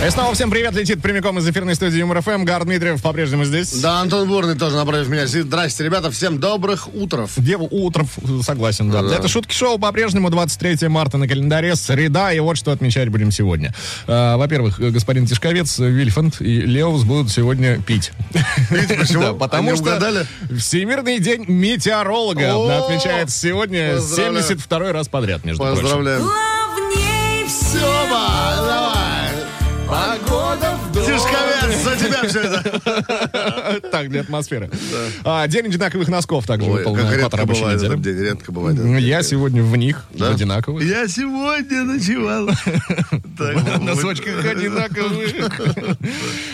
И 0.04 0.08
снова 0.08 0.32
всем 0.32 0.50
привет, 0.50 0.74
летит 0.74 1.02
прямиком 1.02 1.38
из 1.38 1.46
эфирной 1.46 1.74
студии 1.74 1.98
Юмор 1.98 2.22
ФМ. 2.22 2.44
Гар 2.44 2.64
Дмитриев 2.64 3.02
по-прежнему 3.02 3.44
здесь. 3.44 3.70
Да, 3.82 4.00
Антон 4.00 4.26
Бурный 4.26 4.54
тоже 4.54 4.76
напротив 4.76 5.08
меня 5.08 5.26
сидит. 5.26 5.44
Здрасте, 5.44 5.84
ребята, 5.84 6.10
всем 6.10 6.40
добрых 6.40 6.88
утров. 6.94 7.32
Деву 7.36 7.68
утров, 7.70 8.08
согласен, 8.42 8.90
да. 8.90 9.02
Да. 9.02 9.14
Это 9.14 9.28
шутки 9.28 9.52
шоу 9.52 9.78
по-прежнему 9.78 10.30
23 10.30 10.88
марта 10.88 11.18
на 11.18 11.28
календаре, 11.28 11.76
среда, 11.76 12.32
и 12.32 12.40
вот 12.40 12.56
что 12.56 12.72
отмечать 12.72 13.10
будем 13.10 13.30
сегодня. 13.30 13.74
А, 14.06 14.38
во-первых, 14.38 14.80
господин 14.80 15.26
Тишковец, 15.26 15.78
Вильфанд 15.78 16.40
и 16.40 16.62
Леус 16.62 17.02
будут 17.02 17.30
сегодня 17.30 17.78
пить. 17.82 18.12
Видите, 18.70 18.94
почему? 18.94 19.20
Да, 19.20 19.34
потому 19.34 19.74
что 19.76 19.82
угадали? 19.82 20.26
Всемирный 20.58 21.18
день 21.18 21.44
метеоролога 21.46 22.84
отмечается 22.86 23.38
сегодня 23.38 23.96
поздравляю. 23.96 24.44
72 24.44 24.92
раз 24.92 25.08
подряд, 25.08 25.44
между 25.44 25.62
прочим. 25.62 25.82
Поздравляем. 25.82 26.49
За 31.82 31.96
тебя 31.96 32.28
все 32.28 32.40
это. 32.40 33.80
Так, 33.90 34.08
для 34.08 34.20
атмосферы. 34.22 34.70
А, 35.24 35.46
день 35.48 35.66
одинаковых 35.66 36.08
носков 36.08 36.46
также 36.46 36.70
выпал 36.70 36.94
на 36.94 37.10
редко 37.14 37.46
бывает 37.46 37.76
недели. 37.76 37.86
этот 37.92 38.02
день, 38.02 38.18
редко 38.18 38.52
бывает. 38.52 38.78
этот 38.78 38.90
день. 38.90 38.98
Я 39.00 39.22
сегодня 39.22 39.62
в 39.62 39.76
них, 39.76 40.04
в 40.12 40.22
одинаковых. 40.22 40.82
Я 40.84 41.08
сегодня 41.08 41.84
ночевал. 41.84 42.50
Вот. 43.40 43.82
носочках 43.82 44.44
одинаковых. 44.44 45.60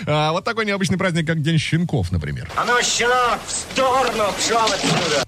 А, 0.07 0.31
Вот 0.33 0.45
такой 0.45 0.65
необычный 0.67 0.99
праздник, 0.99 1.27
как 1.27 1.43
День 1.43 1.59
щенков, 1.59 2.13
например. 2.13 2.49
А 2.57 2.65
ну, 2.65 2.75
щенок, 2.83 3.41
в 3.47 3.51
сторону, 3.51 4.25
пшел 4.39 4.65
отсюда. 4.65 5.25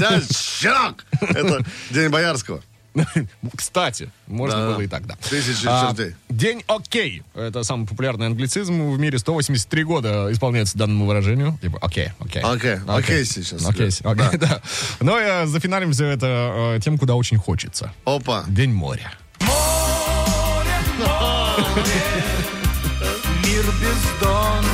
Да, 0.00 0.20
щенок! 0.20 1.04
Это 1.20 1.64
День 1.90 2.08
Боярского. 2.08 2.62
Кстати, 3.56 4.10
можно 4.26 4.56
Да. 4.60 4.66
было 4.72 4.80
и 4.80 4.86
так, 4.86 5.06
да. 5.06 5.16
Тысячи 5.28 5.66
А. 5.66 5.94
День 6.28 6.62
окей. 6.66 7.22
Это 7.34 7.62
самый 7.62 7.86
популярный 7.86 8.26
англицизм 8.26 8.90
в 8.90 8.98
мире. 8.98 9.18
183 9.18 9.84
года 9.84 10.28
исполняется 10.30 10.76
данному 10.78 11.06
выражению. 11.06 11.58
Типа 11.62 11.78
окей, 11.80 12.08
окей. 12.18 12.42
Окей, 12.42 12.76
окей 12.86 13.24
сейчас, 13.24 13.64
Окей, 13.66 13.90
да. 14.02 14.10
окей, 14.10 14.38
да. 14.40 14.60
Ну 15.00 15.18
и 15.18 15.22
э, 15.22 15.46
зафиналим 15.46 15.92
все 15.92 16.06
это 16.06 16.76
э, 16.76 16.80
тем, 16.82 16.98
куда 16.98 17.14
очень 17.14 17.38
хочется. 17.38 17.92
Опа. 18.04 18.44
День 18.48 18.72
моря. 18.72 19.12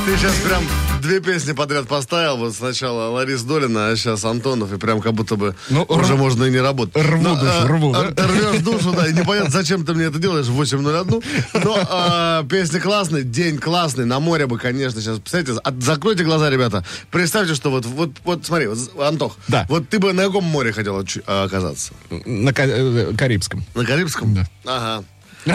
Ты 0.07 0.17
сейчас 0.17 0.35
прям 0.37 0.63
две 1.03 1.19
песни 1.21 1.51
подряд 1.51 1.89
поставил. 1.89 2.37
Вот 2.37 2.55
сначала 2.55 3.11
Ларис 3.11 3.43
Долина, 3.43 3.89
а 3.89 3.97
сейчас 3.97 4.25
Антонов. 4.25 4.73
И 4.73 4.77
прям 4.79 5.01
как 5.01 5.15
будто 5.15 5.35
бы 5.35 5.57
Ну, 5.69 5.83
уже 5.89 6.15
рв- 6.15 6.17
можно 6.17 6.45
и 6.45 6.51
не 6.53 6.61
работать. 6.61 6.95
рву 6.97 7.21
Но, 7.23 7.35
душу, 7.35 7.51
а, 7.53 7.67
рву, 7.67 7.93
а, 7.93 8.11
да? 8.13 8.27
Рвешь 8.29 8.61
душу, 8.63 8.93
да. 8.93 9.09
И 9.09 9.13
непонятно, 9.13 9.51
зачем 9.51 9.85
ты 9.85 9.95
мне 9.95 10.05
это 10.05 10.19
делаешь 10.21 10.47
в 10.47 10.55
8.01. 10.61 11.25
Но 11.65 11.87
а, 11.91 12.45
песня 12.45 12.81
классная, 12.81 13.23
день 13.23 13.59
классный. 13.59 14.05
На 14.05 14.21
море 14.21 14.47
бы, 14.47 14.59
конечно, 14.59 15.01
сейчас. 15.01 15.19
Представьте, 15.19 15.55
от- 15.55 15.83
закройте 15.83 16.23
глаза, 16.23 16.51
ребята. 16.51 16.85
Представьте, 17.11 17.57
что 17.57 17.71
вот, 17.73 17.85
вот, 17.85 18.11
вот 18.25 18.47
смотри, 18.47 18.69
вот, 18.69 18.79
Антох. 19.01 19.37
Да. 19.49 19.67
Вот 19.69 19.89
ты 19.89 19.99
бы 19.99 20.13
на 20.13 20.23
каком 20.27 20.45
море 20.45 20.73
хотел 20.73 21.05
а, 21.27 21.45
оказаться? 21.45 21.93
На 22.25 22.51
э, 22.51 23.13
Карибском. 23.19 23.65
На 23.75 23.85
Карибском? 23.85 24.35
Да. 24.35 24.47
Ага. 24.65 25.05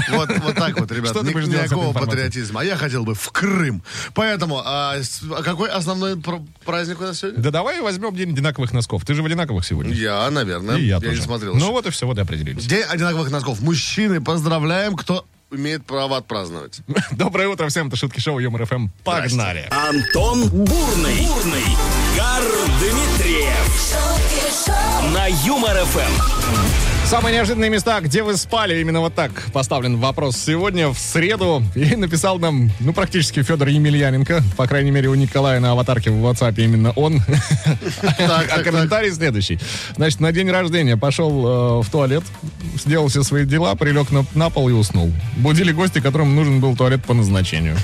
Вот, 0.09 0.29
вот 0.39 0.55
так 0.55 0.79
вот, 0.79 0.91
ребят. 0.91 1.09
Что 1.11 1.21
ты 1.21 1.27
Ни- 1.29 1.33
будешь 1.33 1.45
делать 1.47 1.69
с 1.69 1.71
этой 1.71 1.77
никакого 1.77 1.93
патриотизма. 2.05 2.61
А 2.61 2.63
я 2.63 2.75
хотел 2.77 3.03
бы 3.03 3.13
в 3.13 3.29
Крым. 3.31 3.83
Поэтому, 4.13 4.61
а, 4.63 4.95
а 5.31 5.43
какой 5.43 5.69
основной 5.69 6.17
пр- 6.17 6.41
праздник 6.65 7.01
у 7.01 7.03
нас 7.03 7.19
сегодня? 7.19 7.41
Да 7.41 7.51
давай 7.51 7.81
возьмем 7.81 8.15
день 8.15 8.31
одинаковых 8.31 8.71
носков. 8.73 9.05
Ты 9.05 9.13
же 9.13 9.21
в 9.21 9.25
одинаковых 9.25 9.65
сегодня. 9.65 9.93
Я, 9.93 10.29
наверное. 10.31 10.77
И 10.77 10.85
я, 10.85 10.97
не 10.97 11.01
тоже. 11.01 11.21
смотрел. 11.21 11.53
Ну 11.53 11.59
еще. 11.59 11.71
вот 11.71 11.85
и 11.87 11.89
все, 11.89 12.05
вот 12.07 12.17
и 12.17 12.21
определились. 12.21 12.65
День 12.65 12.83
одинаковых 12.83 13.29
носков. 13.31 13.59
Мужчины, 13.61 14.21
поздравляем, 14.21 14.95
кто 14.95 15.25
имеет 15.51 15.85
право 15.85 16.17
отпраздновать. 16.17 16.79
Доброе 17.11 17.49
утро 17.49 17.67
всем, 17.67 17.87
это 17.89 17.97
Шутки 17.97 18.19
Шоу 18.21 18.39
Юмор 18.39 18.65
ФМ. 18.65 18.87
Погнали. 19.03 19.67
Антон 19.71 20.47
Бурный. 20.49 21.25
Бурный. 21.27 21.65
Гар 22.15 22.43
Дмитриев. 22.79 23.67
шутки 23.67 24.65
шоу, 24.65 25.09
На 25.11 25.27
Юмор 25.27 25.77
ФМ. 25.85 26.90
Самые 27.11 27.35
неожиданные 27.35 27.69
места, 27.69 27.99
где 27.99 28.23
вы 28.23 28.37
спали, 28.37 28.79
именно 28.79 29.01
вот 29.01 29.13
так 29.13 29.31
поставлен 29.51 29.97
вопрос 29.97 30.37
сегодня, 30.37 30.87
в 30.87 30.97
среду. 30.97 31.61
И 31.75 31.97
написал 31.97 32.39
нам, 32.39 32.71
ну, 32.79 32.93
практически 32.93 33.43
Федор 33.43 33.67
Емельяненко. 33.67 34.41
По 34.55 34.65
крайней 34.65 34.91
мере, 34.91 35.09
у 35.09 35.15
Николая 35.15 35.59
на 35.59 35.73
аватарке 35.73 36.09
в 36.09 36.25
WhatsApp 36.25 36.55
именно 36.55 36.91
он. 36.91 37.21
А 38.17 38.63
комментарий 38.63 39.11
следующий. 39.11 39.59
Значит, 39.97 40.21
на 40.21 40.31
день 40.31 40.49
рождения 40.49 40.95
пошел 40.95 41.81
э, 41.81 41.83
в 41.83 41.91
туалет, 41.91 42.23
сделал 42.81 43.09
все 43.09 43.23
свои 43.23 43.43
дела, 43.43 43.75
прилег 43.75 44.07
на, 44.33 44.49
пол 44.49 44.69
и 44.69 44.71
уснул. 44.71 45.11
Будили 45.35 45.73
гости, 45.73 45.99
которым 45.99 46.33
нужен 46.33 46.61
был 46.61 46.77
туалет 46.77 47.03
по 47.03 47.13
назначению. 47.13 47.75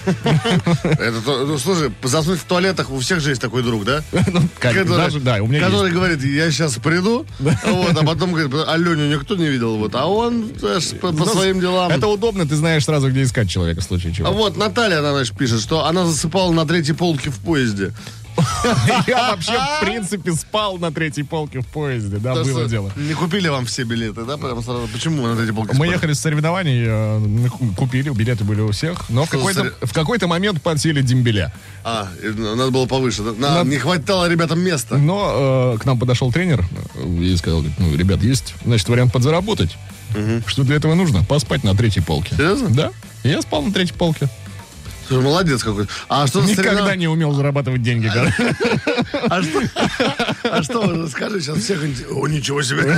Ну, 1.25 1.57
слушай, 1.57 1.91
заснуть 2.01 2.39
в 2.39 2.45
туалетах 2.45 2.91
у 2.91 2.99
всех 2.99 3.19
же 3.19 3.31
есть 3.31 3.41
такой 3.41 3.61
друг, 3.61 3.83
да? 3.83 4.01
Ну, 4.27 4.47
который 4.61 5.91
говорит, 5.91 6.23
я 6.23 6.49
сейчас 6.49 6.75
приду, 6.75 7.25
а 7.41 8.05
потом 8.05 8.31
говорит, 8.31 8.53
Аленю 8.65 9.16
никто 9.19 9.35
не 9.35 9.47
видел, 9.47 9.77
вот, 9.77 9.95
а 9.95 10.05
он 10.07 10.49
по, 10.49 10.79
по 10.99 11.11
Ну, 11.11 11.25
своим 11.25 11.59
делам. 11.59 11.91
Это 11.91 12.07
удобно, 12.07 12.47
ты 12.47 12.55
знаешь 12.55 12.85
сразу, 12.85 13.09
где 13.09 13.23
искать 13.23 13.49
человека 13.49 13.81
в 13.81 13.83
случае 13.83 14.13
чего. 14.13 14.27
А 14.27 14.31
вот 14.31 14.57
Наталья, 14.57 14.99
она, 14.99 15.13
значит, 15.13 15.37
пишет, 15.37 15.61
что 15.61 15.85
она 15.85 16.05
засыпала 16.05 16.51
на 16.51 16.65
третьей 16.65 16.93
полке 16.95 17.29
в 17.29 17.39
поезде. 17.39 17.93
Я 19.07 19.31
вообще, 19.31 19.53
в 19.53 19.85
принципе, 19.85 20.33
спал 20.33 20.77
на 20.77 20.91
третьей 20.91 21.23
полке 21.23 21.61
в 21.61 21.67
поезде, 21.67 22.17
да, 22.17 22.35
было 22.35 22.67
дело. 22.67 22.91
Не 22.95 23.13
купили 23.13 23.47
вам 23.47 23.65
все 23.65 23.83
билеты, 23.83 24.23
да? 24.23 24.37
Прямо 24.37 24.61
сразу. 24.61 24.87
Почему 24.87 25.25
на 25.25 25.35
третьей 25.35 25.53
полке 25.53 25.75
Мы 25.75 25.87
ехали 25.87 26.13
с 26.13 26.19
соревнований, 26.19 26.83
э, 26.85 27.49
купили, 27.75 28.09
билеты 28.09 28.43
были 28.43 28.61
у 28.61 28.71
всех, 28.71 29.09
но 29.09 29.25
в 29.25 29.93
какой-то, 29.93 30.27
момент 30.27 30.61
подсели 30.61 31.01
дембеля. 31.01 31.53
А, 31.83 32.07
и 32.21 32.27
надо 32.27 32.71
было 32.71 32.85
повыше. 32.85 33.23
да? 33.23 33.63
Не 33.63 33.77
хватало 33.77 34.29
ребятам 34.29 34.59
места. 34.59 34.97
Но 34.97 35.73
э, 35.75 35.79
к 35.79 35.85
нам 35.85 35.97
подошел 35.97 36.31
тренер 36.31 36.65
э, 36.95 37.07
и 37.07 37.35
сказал, 37.37 37.63
ну, 37.77 37.95
ребят, 37.95 38.21
есть, 38.21 38.55
значит, 38.65 38.87
вариант 38.89 39.13
подзаработать. 39.13 39.77
Что 40.45 40.63
для 40.63 40.75
этого 40.77 40.95
нужно? 40.95 41.23
Поспать 41.23 41.63
на 41.63 41.75
третьей 41.75 42.03
полке. 42.03 42.35
Серьезно? 42.35 42.69
Да. 42.69 42.91
Я 43.23 43.41
спал 43.41 43.61
на 43.61 43.71
третьей 43.71 43.95
полке. 43.95 44.27
Слушай, 45.07 45.23
молодец 45.23 45.63
какой. 45.63 45.87
А 46.09 46.27
что 46.27 46.41
Никогда 46.41 46.71
соревнов- 46.85 46.97
не 46.97 47.07
умел 47.07 47.33
зарабатывать 47.33 47.81
деньги. 47.81 48.07
А 49.29 49.41
что, 49.41 49.61
а 50.43 50.63
что 50.63 51.07
скажи 51.07 51.41
сейчас 51.41 51.57
всех... 51.59 51.79
О, 52.11 52.27
ничего 52.27 52.61
себе. 52.61 52.97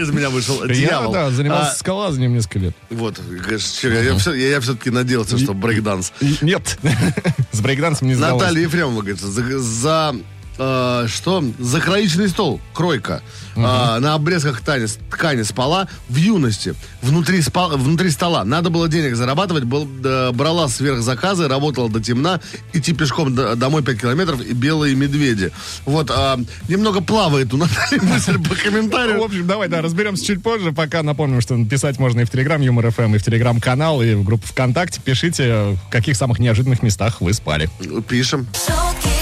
Из 0.00 0.10
меня 0.10 0.30
вышел 0.30 0.64
Я, 0.64 0.74
дьявол. 0.74 1.12
да, 1.12 1.30
занимался 1.30 1.72
А, 1.72 1.74
скалолазанием 1.74 2.34
несколько 2.34 2.58
лет. 2.58 2.76
Вот, 2.90 3.20
я, 3.48 3.58
все-таки 3.58 4.90
надеялся, 4.90 5.38
что 5.38 5.54
брейкданс. 5.54 6.12
Нет, 6.42 6.78
с 7.52 7.60
брейкдансом 7.60 8.08
не 8.08 8.14
сдалось. 8.14 8.42
Наталья 8.42 8.62
Ефремова 8.62 9.00
говорит, 9.02 9.20
за, 9.20 10.14
э, 10.58 11.06
что? 11.08 11.44
Закроичный 11.58 12.28
стол, 12.28 12.60
кройка. 12.74 13.22
А, 13.60 13.98
на 13.98 14.14
обрезках 14.14 14.60
ткани, 14.60 14.86
ткани 15.10 15.42
спала 15.42 15.88
в 16.08 16.14
юности, 16.14 16.76
внутри, 17.02 17.40
спа- 17.40 17.76
внутри 17.76 18.10
стола. 18.10 18.44
Надо 18.44 18.70
было 18.70 18.88
денег 18.88 19.16
зарабатывать, 19.16 19.64
был, 19.64 19.84
да, 19.84 20.30
брала 20.30 20.68
сверхзаказы, 20.68 21.48
работала 21.48 21.90
до 21.90 22.00
темна, 22.00 22.40
идти 22.72 22.92
пешком 22.92 23.34
до- 23.34 23.56
домой 23.56 23.82
5 23.82 24.00
километров 24.00 24.40
и 24.42 24.52
белые 24.52 24.94
медведи. 24.94 25.50
Вот, 25.86 26.08
а, 26.14 26.38
немного 26.68 27.00
плавает 27.00 27.52
у 27.52 27.56
Натальи 27.56 28.00
мысль 28.02 28.38
по 28.38 28.54
В 28.54 28.62
комментарию. 28.62 29.24
общем, 29.24 29.44
давай, 29.48 29.68
да, 29.68 29.82
разберемся 29.82 30.24
чуть 30.24 30.40
позже. 30.40 30.70
Пока 30.70 31.02
напомним, 31.02 31.40
что 31.40 31.56
писать 31.64 31.98
можно 31.98 32.20
и 32.20 32.24
в 32.24 32.30
Телеграм 32.30 32.60
Юмор 32.60 32.92
ФМ, 32.92 33.16
и 33.16 33.18
в 33.18 33.24
Телеграм-канал, 33.24 34.02
и 34.02 34.14
в 34.14 34.22
группу 34.22 34.46
ВКонтакте. 34.46 35.00
Пишите, 35.04 35.52
в 35.84 35.90
каких 35.90 36.14
самых 36.16 36.38
неожиданных 36.38 36.80
местах 36.84 37.20
вы 37.20 37.32
спали. 37.32 37.68
Пишем. 38.08 38.46
шутки 38.54 39.17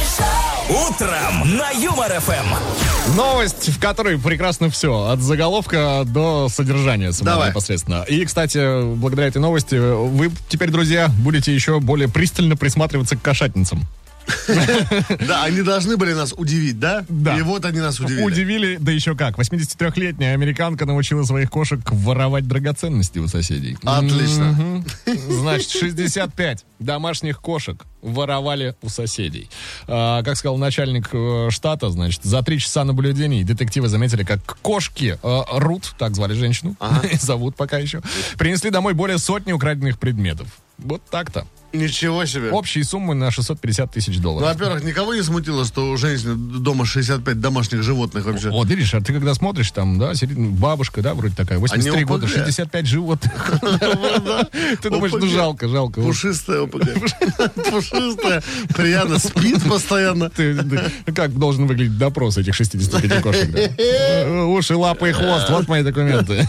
Утром 0.68 1.56
на 1.56 1.70
Юмор 1.70 2.12
ФМ. 2.20 3.14
Новость, 3.16 3.68
в 3.68 3.80
которой 3.80 4.18
прекрасно 4.18 4.68
все. 4.68 5.10
От 5.10 5.20
заголовка 5.20 6.02
до 6.04 6.48
содержания 6.48 7.12
самого 7.12 7.36
Давай. 7.36 7.50
непосредственно. 7.50 8.02
И, 8.08 8.24
кстати, 8.24 8.82
благодаря 8.96 9.28
этой 9.28 9.38
новости 9.38 9.76
вы 9.76 10.32
теперь, 10.48 10.70
друзья, 10.70 11.08
будете 11.20 11.54
еще 11.54 11.78
более 11.78 12.08
пристально 12.08 12.56
присматриваться 12.56 13.16
к 13.16 13.22
кошатницам. 13.22 13.86
Да, 15.26 15.44
они 15.44 15.62
должны 15.62 15.96
были 15.96 16.12
нас 16.12 16.32
удивить, 16.36 16.78
да? 16.78 17.04
Да. 17.08 17.36
И 17.36 17.42
вот 17.42 17.64
они 17.64 17.80
нас 17.80 18.00
удивили. 18.00 18.22
Удивили, 18.22 18.76
да 18.80 18.92
еще 18.92 19.14
как. 19.16 19.38
83-летняя 19.38 20.34
американка 20.34 20.86
научила 20.86 21.24
своих 21.24 21.50
кошек 21.50 21.80
воровать 21.90 22.46
драгоценности 22.46 23.18
у 23.18 23.28
соседей. 23.28 23.76
Отлично. 23.84 24.84
Значит, 25.28 25.70
65 25.70 26.64
домашних 26.78 27.40
кошек 27.40 27.84
воровали 28.02 28.76
у 28.82 28.88
соседей. 28.88 29.50
А, 29.88 30.22
как 30.22 30.36
сказал 30.36 30.58
начальник 30.58 31.08
э, 31.12 31.48
штата, 31.50 31.90
значит, 31.90 32.22
за 32.22 32.42
три 32.42 32.58
часа 32.58 32.84
наблюдений 32.84 33.42
детективы 33.42 33.88
заметили, 33.88 34.22
как 34.22 34.58
кошки 34.60 35.18
э, 35.20 35.42
Рут, 35.52 35.94
так 35.98 36.14
звали 36.14 36.34
женщину, 36.34 36.76
зовут 37.20 37.56
пока 37.56 37.78
еще, 37.78 38.02
принесли 38.38 38.70
домой 38.70 38.94
более 38.94 39.18
сотни 39.18 39.52
украденных 39.52 39.98
предметов. 39.98 40.46
Вот 40.78 41.02
так-то. 41.10 41.46
Ничего 41.76 42.24
себе. 42.26 42.50
Общие 42.50 42.84
суммы 42.84 43.14
на 43.14 43.30
650 43.30 43.92
тысяч 43.92 44.16
Ну, 44.16 44.22
долларов. 44.22 44.48
во-первых, 44.48 44.84
никого 44.84 45.14
не 45.14 45.22
смутило, 45.22 45.64
что 45.64 45.90
у 45.90 45.96
женщины 45.96 46.34
дома 46.34 46.84
65 46.86 47.40
домашних 47.40 47.82
животных 47.82 48.24
вообще. 48.24 48.50
Вот 48.50 48.68
видишь, 48.68 48.94
а 48.94 49.00
ты 49.00 49.12
когда 49.12 49.34
смотришь, 49.34 49.70
там, 49.70 49.98
да, 49.98 50.14
сидит 50.14 50.38
ну, 50.38 50.50
бабушка, 50.50 51.02
да, 51.02 51.14
вроде 51.14 51.34
такая, 51.34 51.58
83 51.58 52.02
ОПГ. 52.02 52.08
года, 52.08 52.26
65 52.26 52.86
животных. 52.86 53.32
Ты 54.82 54.90
думаешь, 54.90 55.12
ну 55.12 55.26
жалко, 55.26 55.68
жалко. 55.68 56.00
Пушистая 56.00 56.62
ОПГ. 56.62 56.86
Пушистая. 57.70 58.42
Приятно 58.74 59.18
спит 59.18 59.62
постоянно. 59.64 60.30
Как 61.14 61.36
должен 61.38 61.66
выглядеть 61.66 61.98
допрос 61.98 62.38
этих 62.38 62.54
65 62.54 63.22
кошек? 63.22 63.48
Уши, 64.56 64.76
лапы 64.76 65.10
и 65.10 65.12
хвост, 65.12 65.50
вот 65.50 65.68
мои 65.68 65.82
документы. 65.82 66.46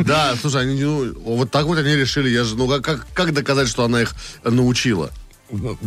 Да, 0.00 0.34
слушай, 0.40 0.62
они, 0.62 0.82
ну, 0.82 1.12
вот 1.24 1.50
так 1.50 1.66
вот 1.66 1.78
они 1.78 1.94
решили. 1.94 2.28
Я 2.28 2.44
же, 2.44 2.56
ну, 2.56 2.68
как 2.80 3.32
доказать, 3.32 3.68
что 3.68 3.84
она 3.84 4.02
их 4.02 4.14
научила? 4.44 5.10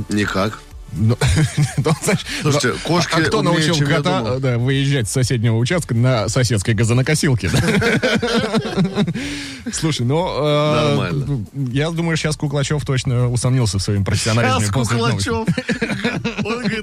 Никак. 0.10 0.60
Ну, 0.98 1.18
ну, 1.78 1.92
знаешь, 2.04 2.26
Слушайте, 2.42 2.70
ну, 2.70 2.76
кошки 2.84 3.20
а 3.20 3.22
кто 3.22 3.40
умнее, 3.40 3.68
научил 3.68 3.86
кота 3.86 4.40
да, 4.40 4.58
выезжать 4.58 5.10
с 5.10 5.12
соседнего 5.12 5.58
участка 5.58 5.94
на 5.94 6.30
соседской 6.30 6.74
газонокосилке? 6.74 7.50
Слушай, 9.74 10.06
ну... 10.06 10.26
э. 10.30 11.40
Я 11.72 11.92
думаю, 11.92 12.16
сейчас 12.16 12.38
Куклачев 12.38 12.86
точно 12.86 13.30
усомнился 13.30 13.80
в 13.80 13.82
своем 13.82 14.06
профессионализме. 14.06 14.68
Сейчас. 14.68 14.72
Куклачев. 14.72 15.48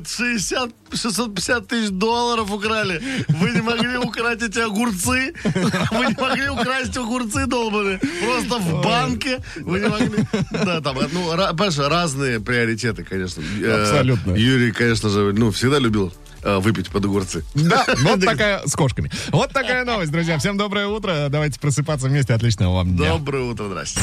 Говорит, 0.02 0.08
60, 0.08 0.70
650 0.94 1.66
тысяч 1.68 1.90
долларов 1.90 2.50
украли. 2.50 3.00
Вы 3.28 3.50
не 3.50 3.60
могли 3.60 3.96
украсть 3.98 4.42
эти 4.42 4.58
огурцы? 4.58 5.32
Вы 5.44 6.06
не 6.06 6.20
могли 6.20 6.48
украсть 6.48 6.96
огурцы 6.96 7.46
долбаные? 7.46 7.98
Просто 7.98 8.58
в 8.58 8.82
банке? 8.82 9.38
Вы 9.56 9.80
не 9.80 9.88
могли? 9.88 10.24
Да, 10.50 10.80
там, 10.80 10.96
ну, 11.12 11.30
понимаешь, 11.30 11.78
разные 11.78 12.40
приоритеты, 12.40 13.04
конечно. 13.04 13.42
Э, 13.60 13.82
Абсолютно. 13.82 14.32
Юрий, 14.34 14.72
конечно 14.72 15.08
же, 15.08 15.32
ну, 15.32 15.50
всегда 15.50 15.78
любил 15.78 16.12
выпить 16.42 16.90
под 16.90 17.05
огурцы. 17.05 17.44
Да, 17.55 17.85
вот 18.02 18.24
такая 18.24 18.66
с 18.66 18.74
кошками. 18.74 19.11
Вот 19.31 19.52
такая 19.52 19.85
новость, 19.85 20.12
друзья. 20.12 20.38
Всем 20.38 20.57
доброе 20.57 20.87
утро. 20.88 21.28
Давайте 21.28 21.61
просыпаться 21.61 22.09
вместе. 22.09 22.35
Отличного 22.35 22.74
вам 22.76 22.96
дня. 22.96 23.11
Доброе 23.11 23.44
утро, 23.44 23.68
здрасте. 23.68 24.00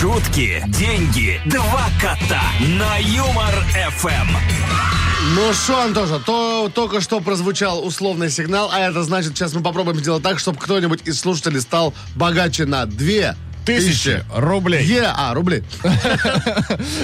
Шутки, 0.00 0.62
деньги, 0.68 1.40
два 1.46 1.88
кота 2.00 2.42
на 2.78 2.96
Юмор 2.98 3.54
ФМ. 3.98 4.36
Ну 5.34 5.52
что, 5.52 5.82
Антоша, 5.82 6.18
то 6.18 6.70
только 6.74 7.00
что 7.00 7.20
прозвучал 7.20 7.86
условный 7.86 8.30
сигнал, 8.30 8.70
а 8.72 8.80
это 8.80 9.02
значит, 9.04 9.36
сейчас 9.36 9.52
мы 9.52 9.62
попробуем 9.62 9.98
сделать 9.98 10.22
так, 10.22 10.38
чтобы 10.38 10.58
кто-нибудь 10.58 11.02
из 11.04 11.20
слушателей 11.20 11.60
стал 11.60 11.94
богаче 12.16 12.64
на 12.64 12.86
2 12.86 13.36
Тысячи 13.64 14.22
рублей. 14.34 14.84
Е, 14.86 15.02
а, 15.14 15.34
рублей. 15.34 15.62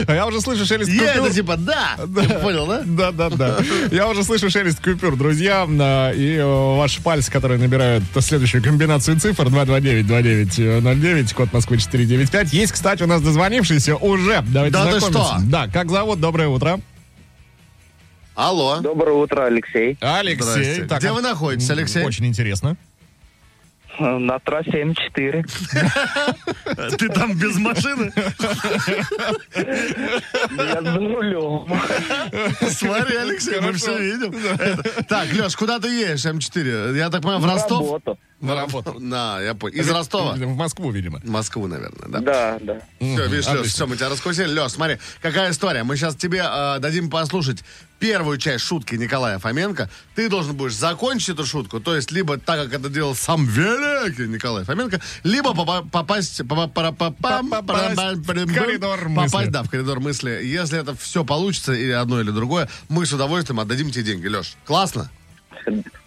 А 0.07 0.15
Я 0.15 0.27
уже 0.27 0.41
слышу 0.41 0.65
шелест 0.65 0.91
Е, 0.91 0.99
купюр. 0.99 1.25
это 1.27 1.35
типа 1.35 1.57
да. 1.57 1.97
Понял, 2.43 2.67
да? 2.67 2.83
Да, 2.85 3.13
да, 3.13 3.31
да. 3.31 3.59
Я 3.91 4.09
уже 4.09 4.25
слышу 4.25 4.51
шелест 4.51 4.83
купюр, 4.83 5.17
друзья. 5.17 5.67
А, 5.69 6.13
И 6.13 6.37
э, 6.37 6.77
ваши 6.77 7.03
пальцы, 7.03 7.31
которые 7.31 7.59
набирают 7.61 8.03
следующую 8.21 8.63
комбинацию 8.63 9.21
цифр 9.21 9.45
229-2909, 9.49 11.35
код 11.35 11.53
Москвы 11.53 11.79
495. 11.79 12.53
Есть, 12.53 12.73
кстати, 12.73 13.03
у 13.03 13.07
нас 13.07 13.21
дозвонившийся 13.23 13.97
уже. 13.97 14.43
Давайте 14.49 14.73
Да 14.77 14.85
ты 14.87 14.99
знакомиться. 15.01 15.25
что? 15.39 15.41
Да, 15.47 15.69
как 15.69 15.91
зовут? 15.91 16.21
Доброе 16.21 16.49
утро. 16.49 16.81
Алло. 18.35 18.81
Доброе 18.81 19.13
утро, 19.17 19.47
Алексей. 19.47 19.97
Алексей. 20.01 20.85
Так, 20.85 20.99
Где 21.01 21.09
а- 21.09 21.15
вы 21.15 21.23
находитесь, 21.23 21.71
Алексей? 21.71 22.05
Очень 22.05 22.27
интересно. 22.27 22.77
На 23.99 24.39
трассе 24.41 24.83
М4. 24.83 25.45
Ты 26.99 27.09
там 27.09 27.33
без 27.37 27.57
машины? 27.57 28.13
Я 29.55 30.83
за 30.83 30.95
рулем. 30.97 31.67
Смотри, 32.71 33.17
Алексей, 33.17 33.61
мы 33.61 33.73
все 33.73 33.99
видим. 33.99 34.35
Это- 34.59 35.05
Так, 35.05 35.33
Леш, 35.33 35.57
куда 35.57 35.79
ты 35.79 35.89
едешь, 35.89 36.25
М4? 36.27 36.97
Я 36.97 37.11
так 37.11 37.23
понимаю, 37.23 37.41
в 37.41 37.47
На 37.47 37.55
Ростов? 37.55 37.81
работу. 37.81 38.19
На 38.41 38.55
работу. 38.55 38.97
На, 39.01 39.41
я 39.41 39.55
понял. 39.55 39.77
Из 39.81 39.89
Ростова? 39.91 40.33
В 40.35 40.57
Москву, 40.57 40.91
видимо. 40.91 41.21
Москву, 41.25 41.67
наверное, 41.67 42.09
да? 42.09 42.19
Да, 42.21 42.59
да. 42.61 42.81
Все, 43.01 43.25
видишь, 43.29 43.47
Леш, 43.47 43.55
отлично. 43.55 43.65
все, 43.65 43.87
мы 43.87 43.97
тебя 43.97 44.09
раскусили. 44.11 44.49
Леш, 44.49 44.73
смотри, 44.73 44.99
какая 45.23 45.51
история. 45.51 45.85
Мы 45.85 45.97
сейчас 45.97 46.17
тебе 46.17 46.45
э, 46.47 46.79
дадим 46.81 47.09
послушать 47.09 47.65
первую 47.99 48.39
часть 48.39 48.65
шутки 48.65 48.95
Николая 48.95 49.39
Фоменко. 49.39 49.89
Ты 50.15 50.29
должен 50.29 50.55
будешь 50.57 50.75
закончить 50.75 51.31
эту 51.31 51.45
шутку, 51.47 51.81
то 51.81 51.95
есть 51.97 52.11
либо 52.11 52.39
так, 52.39 52.65
как 52.71 52.81
это 52.81 52.89
делал 52.89 53.15
сам 53.15 53.47
великий 53.47 54.27
Николай 54.29 54.65
Фоменко, 54.65 55.01
либо 55.25 55.51
попа- 55.55 55.83
попасть... 55.91 56.41
попа- 56.43 56.69
пара- 56.69 56.93
па- 56.93 57.11
пам- 57.11 57.49
Попасть 57.49 57.97
пара- 57.97 58.15
в 58.47 58.55
коридор 58.55 59.09
мысли. 59.09 59.31
Попасть, 59.33 59.51
да, 59.51 59.63
в 59.63 59.71
коридор 59.71 60.01
мысли. 60.01 60.41
Если 60.45 60.79
это 60.79 60.95
все 60.95 61.25
получится, 61.25 61.73
или 61.73 61.93
одно, 61.93 62.21
или 62.21 62.31
другое, 62.31 62.69
мы 62.89 63.07
с 63.07 63.13
удовольствием 63.13 63.61
отдадим 63.61 63.91
тебе 63.91 64.05
деньги, 64.05 64.27
Леш. 64.27 64.57
Классно? 64.65 65.11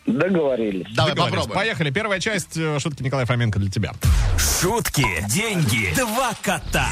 Договорились. 0.05 0.87
Давай 0.95 1.11
Договорились. 1.11 1.15
попробуем. 1.43 1.51
Поехали. 1.55 1.91
Первая 1.91 2.19
часть 2.19 2.55
э, 2.57 2.79
шутки 2.79 3.03
Николая 3.03 3.25
Фоменко 3.25 3.59
для 3.59 3.69
тебя. 3.69 3.93
Шутки, 4.37 5.05
деньги, 5.29 5.93
два 5.95 6.31
кота. 6.41 6.87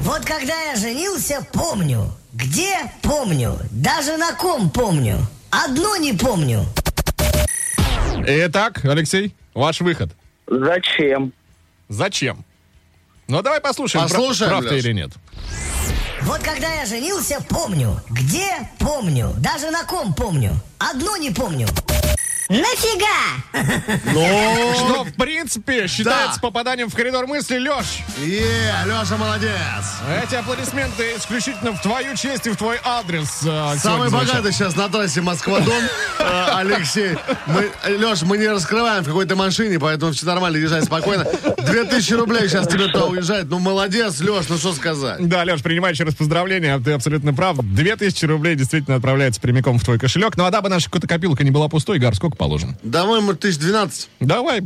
Вот 0.00 0.24
когда 0.24 0.60
я 0.62 0.76
женился, 0.76 1.46
помню. 1.52 2.10
Где 2.34 2.90
помню. 3.00 3.56
Даже 3.70 4.16
на 4.16 4.32
ком 4.32 4.68
помню. 4.68 5.18
Одно 5.50 5.96
не 5.96 6.12
помню. 6.12 6.66
Итак, 8.26 8.84
Алексей, 8.84 9.34
ваш 9.54 9.80
выход. 9.80 10.10
Зачем? 10.48 11.32
Зачем? 11.88 12.44
Ну, 13.28 13.40
давай 13.40 13.60
послушаем, 13.60 14.08
Послушаем, 14.08 14.50
прав 14.50 14.64
ты 14.64 14.78
или 14.78 14.92
нет. 14.92 15.12
Вот 16.22 16.40
когда 16.40 16.74
я 16.74 16.86
женился, 16.86 17.38
помню. 17.48 18.00
Где 18.10 18.68
помню. 18.80 19.32
Даже 19.38 19.70
на 19.70 19.84
ком 19.84 20.12
помню. 20.12 20.54
Одно 20.78 21.16
не 21.16 21.30
помню. 21.30 21.68
Нафига? 22.48 24.02
Ну, 24.12 24.74
Что, 24.74 25.04
в 25.04 25.12
принципе, 25.14 25.86
считается 25.86 26.38
попаданием 26.40 26.90
в 26.90 26.94
коридор 26.94 27.26
мысли, 27.26 27.56
Леш. 27.58 28.02
е, 28.18 28.70
Леша 28.86 29.16
молодец. 29.16 29.50
Эти 30.22 30.34
аплодисменты 30.34 31.14
исключительно 31.16 31.72
в 31.72 31.80
твою 31.80 32.14
честь 32.16 32.46
и 32.46 32.50
в 32.50 32.56
твой 32.56 32.78
адрес. 32.84 33.40
э, 33.44 33.76
Самый 33.78 34.10
богатый 34.10 34.52
сейчас 34.52 34.76
на 34.76 34.88
трассе 34.88 35.22
Москва-Дон, 35.22 35.82
э, 36.18 36.44
Алексей. 36.54 37.16
Мы, 37.46 37.70
Леш, 37.98 38.22
мы 38.22 38.36
не 38.36 38.48
раскрываем 38.48 39.02
в 39.02 39.06
какой-то 39.06 39.36
машине, 39.36 39.78
поэтому 39.78 40.12
все 40.12 40.26
нормально, 40.26 40.58
езжай 40.58 40.82
спокойно. 40.82 41.24
Две 41.66 41.84
тысячи 41.84 42.12
рублей 42.12 42.48
сейчас 42.48 42.66
тебе 42.68 42.88
то 42.88 43.06
уезжает. 43.06 43.46
Ну, 43.48 43.58
молодец, 43.58 44.20
Леш, 44.20 44.46
ну 44.48 44.58
что 44.58 44.74
сказать. 44.74 45.26
Да, 45.28 45.44
Леш, 45.44 45.62
принимай 45.62 45.92
еще 45.92 46.04
раз 46.04 46.14
поздравления, 46.14 46.78
ты 46.78 46.92
абсолютно 46.92 47.32
прав. 47.32 47.56
Две 47.62 47.96
тысячи 47.96 48.26
рублей 48.26 48.54
действительно 48.54 48.96
отправляется 48.96 49.40
прямиком 49.40 49.78
в 49.78 49.84
твой 49.84 49.98
кошелек. 49.98 50.36
Ну 50.36 50.44
а 50.44 50.50
дабы 50.50 50.68
наша 50.68 50.90
копилка 50.90 51.42
не 51.42 51.50
была 51.50 51.68
пустой, 51.68 51.98
Гар, 51.98 52.14
сколько 52.14 52.33
положим? 52.34 52.76
Давай 52.82 53.20
мы 53.20 53.34
тысяч 53.34 53.58
двенадцать. 53.58 54.08
Давай. 54.20 54.62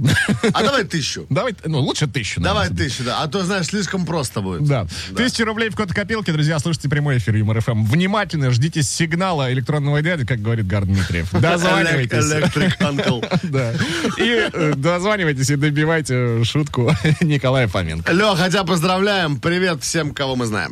А 0.53 0.63
давай 0.63 0.85
тысячу. 0.85 1.27
Давай, 1.31 1.55
ну 1.65 1.81
лучше 1.81 2.07
тысячу. 2.07 2.41
Давай 2.41 2.69
наверное. 2.69 2.89
тысячу, 2.89 3.05
да. 3.05 3.23
А 3.23 3.29
то, 3.29 3.43
знаешь, 3.45 3.67
слишком 3.67 4.07
просто 4.07 4.41
будет. 4.41 4.65
Да. 4.65 4.87
Тысяча 5.17 5.45
рублей 5.45 5.71
в 5.71 5.77
код 5.77 5.93
копилки, 5.93 6.31
друзья, 6.31 6.59
слушайте 6.59 6.89
прямой 6.89 7.19
эфир 7.19 7.35
Юмор 7.37 7.61
ФМ. 7.61 7.85
Внимательно 7.85 8.51
ждите 8.51 8.83
сигнала 8.83 9.53
электронного 9.53 10.03
дяди, 10.03 10.27
как 10.27 10.41
говорит 10.41 10.67
Гар 10.67 10.85
Дмитриев. 10.85 11.31
Дозванивайтесь. 11.33 12.25
Электрик 12.25 12.81
Анкл. 12.81 13.21
Да. 13.43 13.73
И 14.19 14.51
э, 14.53 14.75
дозванивайтесь 14.77 15.49
и 15.51 15.57
добивайте 15.57 16.45
шутку 16.45 16.93
Николая 17.21 17.67
Фоменко. 17.69 18.13
Лех, 18.13 18.39
хотя 18.39 18.65
поздравляем. 18.65 19.41
Привет 19.41 19.83
всем, 19.83 20.13
кого 20.13 20.37
мы 20.37 20.47
знаем. 20.47 20.71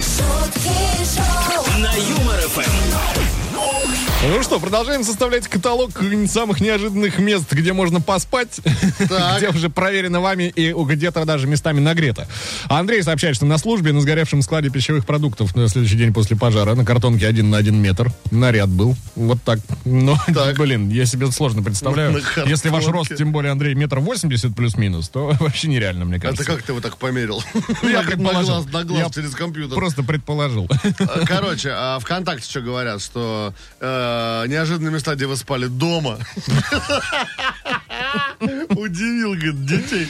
На 1.79 1.95
Юмор 1.95 2.41
ФМ. 2.49 3.06
Ну 4.29 4.43
что, 4.43 4.59
продолжаем 4.59 5.05
составлять 5.05 5.47
каталог 5.47 5.91
самых 6.29 6.61
неожиданных 6.61 7.19
мест, 7.19 7.53
где 7.53 7.73
можно 7.73 8.01
поспать, 8.01 8.61
где 9.39 9.49
уже 9.51 9.71
проверено 9.71 10.21
вами 10.21 10.45
и 10.55 10.73
где-то 10.73 11.25
даже 11.25 11.47
местами 11.47 11.79
нагрето. 11.81 12.27
Андрей 12.69 13.03
сообщает, 13.03 13.37
что 13.37 13.47
на 13.47 13.57
службе 13.57 13.93
на 13.93 14.01
сгоревшем 14.01 14.43
складе 14.43 14.69
пищевых 14.71 15.07
продуктов 15.07 15.55
на 15.55 15.69
следующий 15.69 15.97
день 15.97 16.13
после 16.13 16.37
пожара 16.37 16.75
на 16.75 16.85
картонке 16.85 17.27
один 17.27 17.51
на 17.51 17.59
один 17.59 17.77
метр 17.81 18.11
наряд 18.33 18.69
был. 18.69 18.97
Вот 19.15 19.39
так. 19.45 19.61
Ну, 19.85 20.17
Так. 20.35 20.57
блин, 20.59 20.89
я 20.91 21.07
себе 21.07 21.31
сложно 21.31 21.63
представляю. 21.63 22.21
Если 22.47 22.69
ваш 22.69 22.87
рост, 22.89 23.15
тем 23.17 23.31
более, 23.33 23.53
Андрей, 23.53 23.75
метр 23.75 24.01
восемьдесят 24.01 24.57
плюс-минус, 24.57 25.09
то 25.09 25.37
вообще 25.41 25.69
нереально, 25.69 26.05
мне 26.05 26.17
Это 26.17 26.27
кажется. 26.29 26.45
как 26.47 26.63
ты 26.63 26.73
его 26.73 26.81
так 26.81 26.97
померил? 26.97 27.43
Я 27.83 27.89
На- 27.89 28.03
на 28.03 28.03
предположил. 28.03 28.65
на 28.73 28.85
глаз 28.85 28.99
Я 29.01 29.11
через 29.11 29.35
компьютер. 29.35 29.77
Просто 29.77 30.03
предположил. 30.03 30.69
Короче, 31.27 31.71
а 31.73 31.99
ВКонтакте 32.01 32.51
что 32.51 32.61
говорят, 32.61 33.01
что 33.01 33.55
э, 33.81 34.16
неожиданные 34.49 34.93
места, 34.93 35.15
где 35.15 35.27
вы 35.27 35.37
спали 35.37 35.67
дома. 35.67 36.19
Удивил, 38.69 39.33
говорит, 39.35 39.65
детей. 39.65 40.07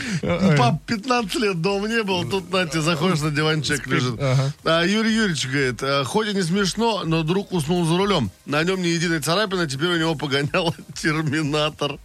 Пап 0.56 0.82
15 0.86 1.34
лет 1.36 1.62
дома 1.62 1.88
не 1.88 2.02
был, 2.02 2.28
тут, 2.28 2.46
знаете, 2.48 2.80
заходишь 2.80 3.20
на 3.20 3.30
диванчик 3.30 3.86
лежит. 3.86 4.18
А 4.64 4.82
Юрий 4.84 5.14
Юрьевич 5.14 5.46
говорит, 5.46 5.82
«э, 5.82 6.04
хоть 6.04 6.28
и 6.28 6.34
не 6.34 6.42
смешно, 6.42 7.02
но 7.04 7.22
друг 7.22 7.52
уснул 7.52 7.84
за 7.86 7.96
рулем. 7.96 8.30
На 8.44 8.62
нем 8.64 8.82
ни 8.82 8.88
единой 8.88 9.20
царапины, 9.20 9.66
теперь 9.68 9.90
у 9.90 9.96
него 9.98 10.14
погонял 10.14 10.74
терминатор. 10.94 11.98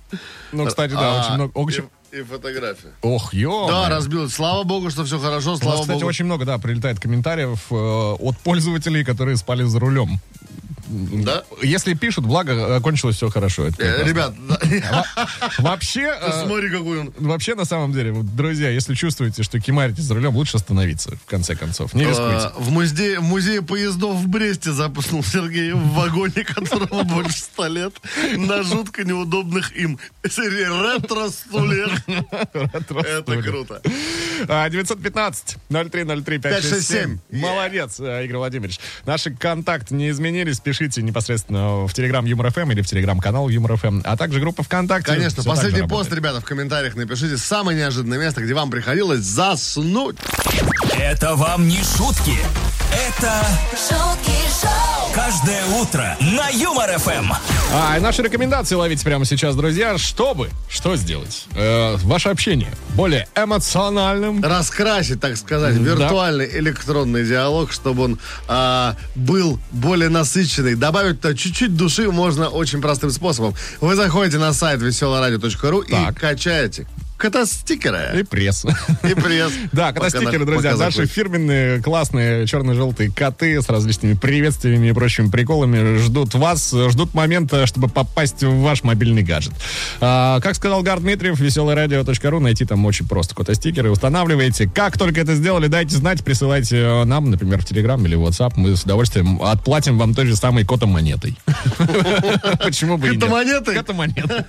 Ну, 0.51 0.65
кстати, 0.67 0.91
да, 0.91 0.99
А, 0.99 1.21
очень 1.25 1.33
много. 1.35 1.51
очень- 1.57 1.83
И, 2.11 2.17
и 2.19 2.23
фотография. 2.23 2.91
Ох, 3.01 3.33
ё 3.33 3.67
Да, 3.67 3.89
разбилось. 3.89 4.33
Слава 4.33 4.63
богу, 4.63 4.89
что 4.91 5.03
все 5.05 5.17
хорошо, 5.19 5.49
У 5.49 5.53
нас, 5.53 5.59
слава 5.61 5.81
кстати, 5.81 5.97
богу. 5.97 6.07
очень 6.07 6.25
много, 6.25 6.45
да, 6.45 6.57
прилетает 6.59 6.99
комментариев 6.99 7.59
э, 7.71 7.75
от 7.75 8.37
пользователей, 8.39 9.03
которые 9.03 9.37
спали 9.37 9.63
за 9.63 9.79
рулем. 9.79 10.19
Да? 10.91 11.43
Если 11.61 11.93
пишут, 11.93 12.25
благо, 12.25 12.75
окончилось 12.75 13.15
все 13.15 13.29
хорошо. 13.29 13.67
Э. 13.77 14.03
Ребят, 14.03 14.33
да, 14.47 15.05
Вообще, 15.59 16.13
э, 16.21 16.43
смотри, 16.45 16.69
какой 16.69 16.99
он. 17.01 17.13
вообще, 17.17 17.55
на 17.55 17.65
самом 17.65 17.93
деле, 17.93 18.11
вот, 18.11 18.35
друзья, 18.35 18.69
если 18.69 18.93
чувствуете, 18.93 19.43
что 19.43 19.59
кимарите 19.59 20.01
за 20.01 20.13
рулем, 20.15 20.35
лучше 20.35 20.57
остановиться, 20.57 21.15
в 21.15 21.29
конце 21.29 21.55
концов. 21.55 21.93
Не 21.93 22.03
рискуйте. 22.03 22.47
А, 22.47 22.53
В 22.57 22.71
музее, 22.71 23.19
в 23.19 23.23
музее 23.23 23.61
поездов 23.61 24.15
в 24.17 24.27
Бресте 24.27 24.71
запуснул 24.71 25.23
Сергей 25.23 25.71
в 25.71 25.93
вагоне, 25.93 26.43
которому 26.43 27.03
больше 27.03 27.37
ста 27.37 27.67
лет, 27.67 27.93
на 28.35 28.63
жутко 28.63 29.03
неудобных 29.03 29.75
им 29.75 29.97
серии 30.29 30.95
ретро-стульях. 30.95 31.91
Это 32.53 33.41
круто. 33.41 33.81
А, 34.47 34.69
915 34.69 35.57
0303 35.69 36.37
567. 36.39 37.19
Молодец, 37.31 37.99
э, 37.99 38.25
Игорь 38.25 38.37
Владимирович. 38.37 38.79
Наши 39.05 39.31
контакты 39.31 39.95
не 39.95 40.09
изменились. 40.09 40.59
Пишите 40.59 40.80
непосредственно 41.01 41.85
в 41.85 41.93
Телеграм 41.93 42.25
Юмор 42.25 42.51
ФМ 42.51 42.71
или 42.71 42.81
в 42.81 42.87
Телеграм-канал 42.87 43.49
Юмор 43.49 43.77
ФМ, 43.77 44.01
а 44.03 44.17
также 44.17 44.39
группа 44.39 44.63
ВКонтакте. 44.63 45.11
Конечно, 45.11 45.43
последний 45.43 45.81
работает. 45.81 46.09
пост, 46.09 46.13
ребята, 46.13 46.41
в 46.41 46.45
комментариях 46.45 46.95
напишите 46.95 47.37
самое 47.37 47.77
неожиданное 47.77 48.19
место, 48.19 48.41
где 48.41 48.53
вам 48.53 48.71
приходилось 48.71 49.21
заснуть. 49.21 50.17
Это 50.99 51.35
вам 51.35 51.67
не 51.67 51.77
шутки. 51.83 52.37
Это 52.91 53.47
шутки 53.71 54.31
шоу, 54.61 55.00
каждое 55.13 55.65
утро 55.81 56.15
на 56.19 56.49
Юмор 56.49 56.89
ФМ. 56.97 57.31
А, 57.73 57.97
и 57.97 57.99
наши 57.99 58.21
рекомендации 58.21 58.75
ловите 58.75 59.03
прямо 59.03 59.25
сейчас, 59.25 59.55
друзья. 59.55 59.97
Чтобы, 59.97 60.49
что 60.69 60.95
сделать? 60.95 61.45
Э, 61.55 61.95
ваше 61.97 62.29
общение 62.29 62.73
более 62.95 63.27
эмоциональным. 63.35 64.41
Раскрасить, 64.43 65.19
так 65.19 65.37
сказать, 65.37 65.75
виртуальный 65.75 66.49
электронный 66.59 67.25
диалог, 67.25 67.71
чтобы 67.71 68.03
он 68.03 68.19
а, 68.47 68.95
был 69.15 69.59
более 69.71 70.09
насыщенный. 70.09 70.75
Добавить 70.75 71.21
туда 71.21 71.33
чуть-чуть 71.33 71.75
души 71.75 72.09
можно 72.11 72.49
очень 72.49 72.81
простым 72.81 73.11
способом. 73.11 73.53
Вы 73.81 73.95
заходите 73.95 74.37
на 74.37 74.53
сайт 74.53 74.81
веселорадио.ру 74.81 75.81
и 75.81 76.13
качаете 76.13 76.87
кота-стикеры 77.21 78.19
И 78.19 78.23
пресс. 78.23 78.65
и 79.03 79.13
пресс. 79.13 79.53
Да, 79.71 79.93
кота-стикеры, 79.93 80.43
друзья, 80.43 80.75
наши 80.75 81.05
фирменные, 81.05 81.81
классные, 81.81 82.47
черно-желтые 82.47 83.11
коты 83.11 83.61
с 83.61 83.69
различными 83.69 84.15
приветствиями 84.15 84.87
и 84.87 84.91
прочими 84.91 85.29
приколами 85.29 85.97
ждут 85.97 86.33
вас, 86.33 86.73
ждут 86.89 87.13
момента, 87.13 87.67
чтобы 87.67 87.89
попасть 87.89 88.43
в 88.43 88.61
ваш 88.61 88.83
мобильный 88.83 89.21
гаджет. 89.21 89.53
А, 89.99 90.39
как 90.39 90.55
сказал 90.55 90.81
Гар 90.81 90.99
Дмитриев, 90.99 91.39
веселорадио.ру, 91.39 92.39
найти 92.39 92.65
там 92.65 92.83
очень 92.85 93.07
просто 93.07 93.35
кота-стикеры, 93.35 93.91
устанавливаете. 93.91 94.67
Как 94.67 94.97
только 94.97 95.21
это 95.21 95.35
сделали, 95.35 95.67
дайте 95.67 95.95
знать, 95.95 96.23
присылайте 96.23 96.77
э, 96.77 97.03
нам, 97.03 97.29
например, 97.29 97.61
в 97.61 97.65
Телеграм 97.65 98.03
или 98.05 98.17
WhatsApp, 98.17 98.53
мы 98.55 98.75
с 98.75 98.83
удовольствием 98.83 99.41
отплатим 99.43 99.99
вам 99.99 100.15
той 100.15 100.25
же 100.25 100.35
самой 100.35 100.65
кота-монетой. 100.65 101.37
Почему 102.63 102.97
бы 102.97 103.09
и 103.09 103.11
нет? 103.11 103.19
Кота-монетой? 103.65 103.75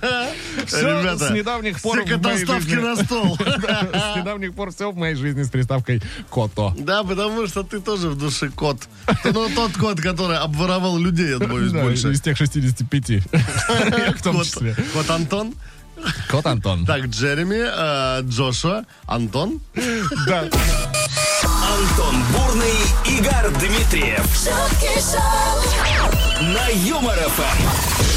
Ребята, 0.71 1.27
с 1.27 1.31
недавних 1.31 1.79
пор 1.81 2.03
все 2.03 2.62
в 2.62 2.62
жизни- 2.69 2.83
на 2.83 2.95
стол. 2.95 3.37
с 3.37 4.15
недавних 4.17 4.53
пор 4.53 4.71
все 4.71 4.91
в 4.91 4.95
моей 4.97 5.15
жизни 5.15 5.43
с 5.43 5.49
приставкой 5.49 6.01
«кото». 6.29 6.73
Да, 6.77 7.03
потому 7.03 7.47
что 7.47 7.63
ты 7.63 7.79
тоже 7.79 8.09
в 8.09 8.17
душе 8.17 8.49
кот. 8.49 8.77
Ну, 9.25 9.49
тот 9.55 9.73
кот, 9.73 10.01
который 10.01 10.37
обворовал 10.37 10.97
людей, 10.97 11.29
я 11.31 11.39
боюсь, 11.39 11.71
больше. 11.71 12.11
из 12.11 12.21
тех 12.21 12.37
65. 12.37 13.09
Я 13.09 13.19
в 14.17 14.21
том 14.21 14.35
Кот, 14.37 14.45
числе. 14.45 14.75
кот 14.93 15.09
Антон. 15.09 15.53
Кот 16.29 16.45
Антон. 16.45 16.85
Так, 16.85 17.05
Джереми, 17.05 17.61
э, 17.65 18.21
Джошуа, 18.23 18.83
Антон. 19.05 19.59
Да. 20.27 20.41
Антон 21.43 22.15
Бурный, 22.31 22.73
Игорь 23.17 23.49
Дмитриев 23.59 24.25
на 26.41 26.67
Юмор 26.87 27.15
ФМ. 27.17 28.12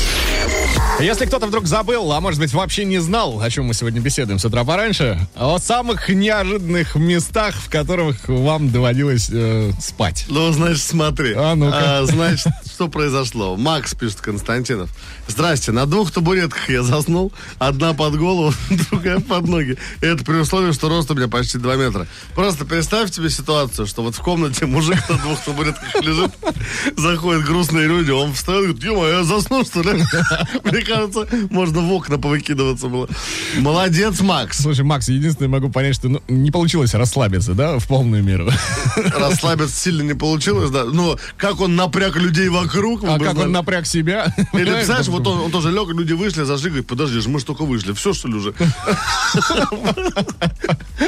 Если 1.00 1.26
кто-то 1.26 1.46
вдруг 1.46 1.66
забыл, 1.66 2.10
а 2.12 2.20
может 2.20 2.40
быть 2.40 2.52
вообще 2.54 2.84
не 2.84 2.98
знал, 2.98 3.40
о 3.40 3.50
чем 3.50 3.66
мы 3.66 3.74
сегодня 3.74 4.00
беседуем 4.00 4.38
с 4.38 4.44
утра 4.44 4.64
пораньше, 4.64 5.18
о 5.34 5.58
самых 5.58 6.08
неожиданных 6.08 6.94
местах, 6.94 7.54
в 7.54 7.68
которых 7.68 8.28
вам 8.28 8.70
доводилось 8.70 9.28
э, 9.30 9.72
спать. 9.78 10.24
Ну, 10.28 10.50
значит, 10.52 10.82
смотри. 10.82 11.34
А, 11.36 11.54
ну-ка. 11.54 12.06
значит, 12.06 12.48
что 12.76 12.88
произошло? 12.88 13.56
Макс 13.56 13.94
пишет 13.94 14.20
Константинов. 14.20 14.90
Здрасте, 15.28 15.72
на 15.72 15.86
двух 15.86 16.10
табуретках 16.10 16.68
я 16.68 16.82
заснул. 16.82 17.32
Одна 17.58 17.94
под 17.94 18.18
голову, 18.18 18.52
другая 18.90 19.18
под 19.18 19.48
ноги. 19.48 19.78
Это 20.02 20.22
при 20.22 20.34
условии, 20.34 20.72
что 20.72 20.90
рост 20.90 21.10
у 21.10 21.14
меня 21.14 21.26
почти 21.26 21.56
2 21.56 21.76
метра. 21.76 22.06
Просто 22.34 22.66
представь 22.66 23.10
себе 23.10 23.30
ситуацию, 23.30 23.86
что 23.86 24.02
вот 24.02 24.14
в 24.14 24.20
комнате 24.20 24.66
мужик 24.66 24.98
на 25.08 25.16
двух 25.16 25.42
табуретках 25.42 26.02
лежит, 26.02 26.32
заходят 26.98 27.46
грустные 27.46 27.88
люди, 27.88 28.10
он 28.10 28.34
встает 28.34 28.64
и 28.64 28.66
говорит, 28.66 28.84
ё 28.84 29.08
я 29.08 29.24
заснул, 29.24 29.64
что 29.64 29.80
ли? 29.80 29.92
Мне 30.64 30.82
кажется, 30.82 31.26
можно 31.48 31.80
в 31.80 31.90
окна 31.90 32.18
повыкидываться 32.18 32.88
было. 32.88 33.08
Молодец, 33.56 34.20
Макс. 34.20 34.60
Слушай, 34.60 34.84
Макс, 34.84 35.08
единственное 35.08 35.48
могу 35.48 35.70
понять, 35.70 35.94
что 35.94 36.10
ну, 36.10 36.20
не 36.28 36.50
получилось 36.50 36.92
расслабиться, 36.92 37.54
да, 37.54 37.78
в 37.78 37.86
полную 37.86 38.22
меру. 38.22 38.50
Расслабиться 38.96 39.74
сильно 39.74 40.02
не 40.02 40.14
получилось, 40.14 40.68
да. 40.68 40.84
Но 40.84 41.16
как 41.38 41.62
он 41.62 41.74
напряг 41.74 42.16
людей 42.16 42.50
вокруг. 42.50 42.65
Вокруг. 42.66 43.04
А 43.04 43.18
как 43.18 43.36
он 43.38 43.52
напряг 43.52 43.86
себя? 43.86 44.34
Или, 44.52 44.84
там- 44.86 45.02
вот 45.08 45.26
он, 45.26 45.50
тоже 45.50 45.70
лег, 45.70 45.88
люди 45.88 46.12
вышли, 46.12 46.42
зажигают, 46.44 46.66
говорит, 46.66 46.86
подожди, 46.86 47.20
же 47.20 47.28
мы 47.28 47.40
ж 47.40 47.44
только 47.44 47.64
вышли. 47.64 47.92
Все, 47.92 48.12
что 48.12 48.28
ли, 48.28 48.34
уже? 48.34 48.54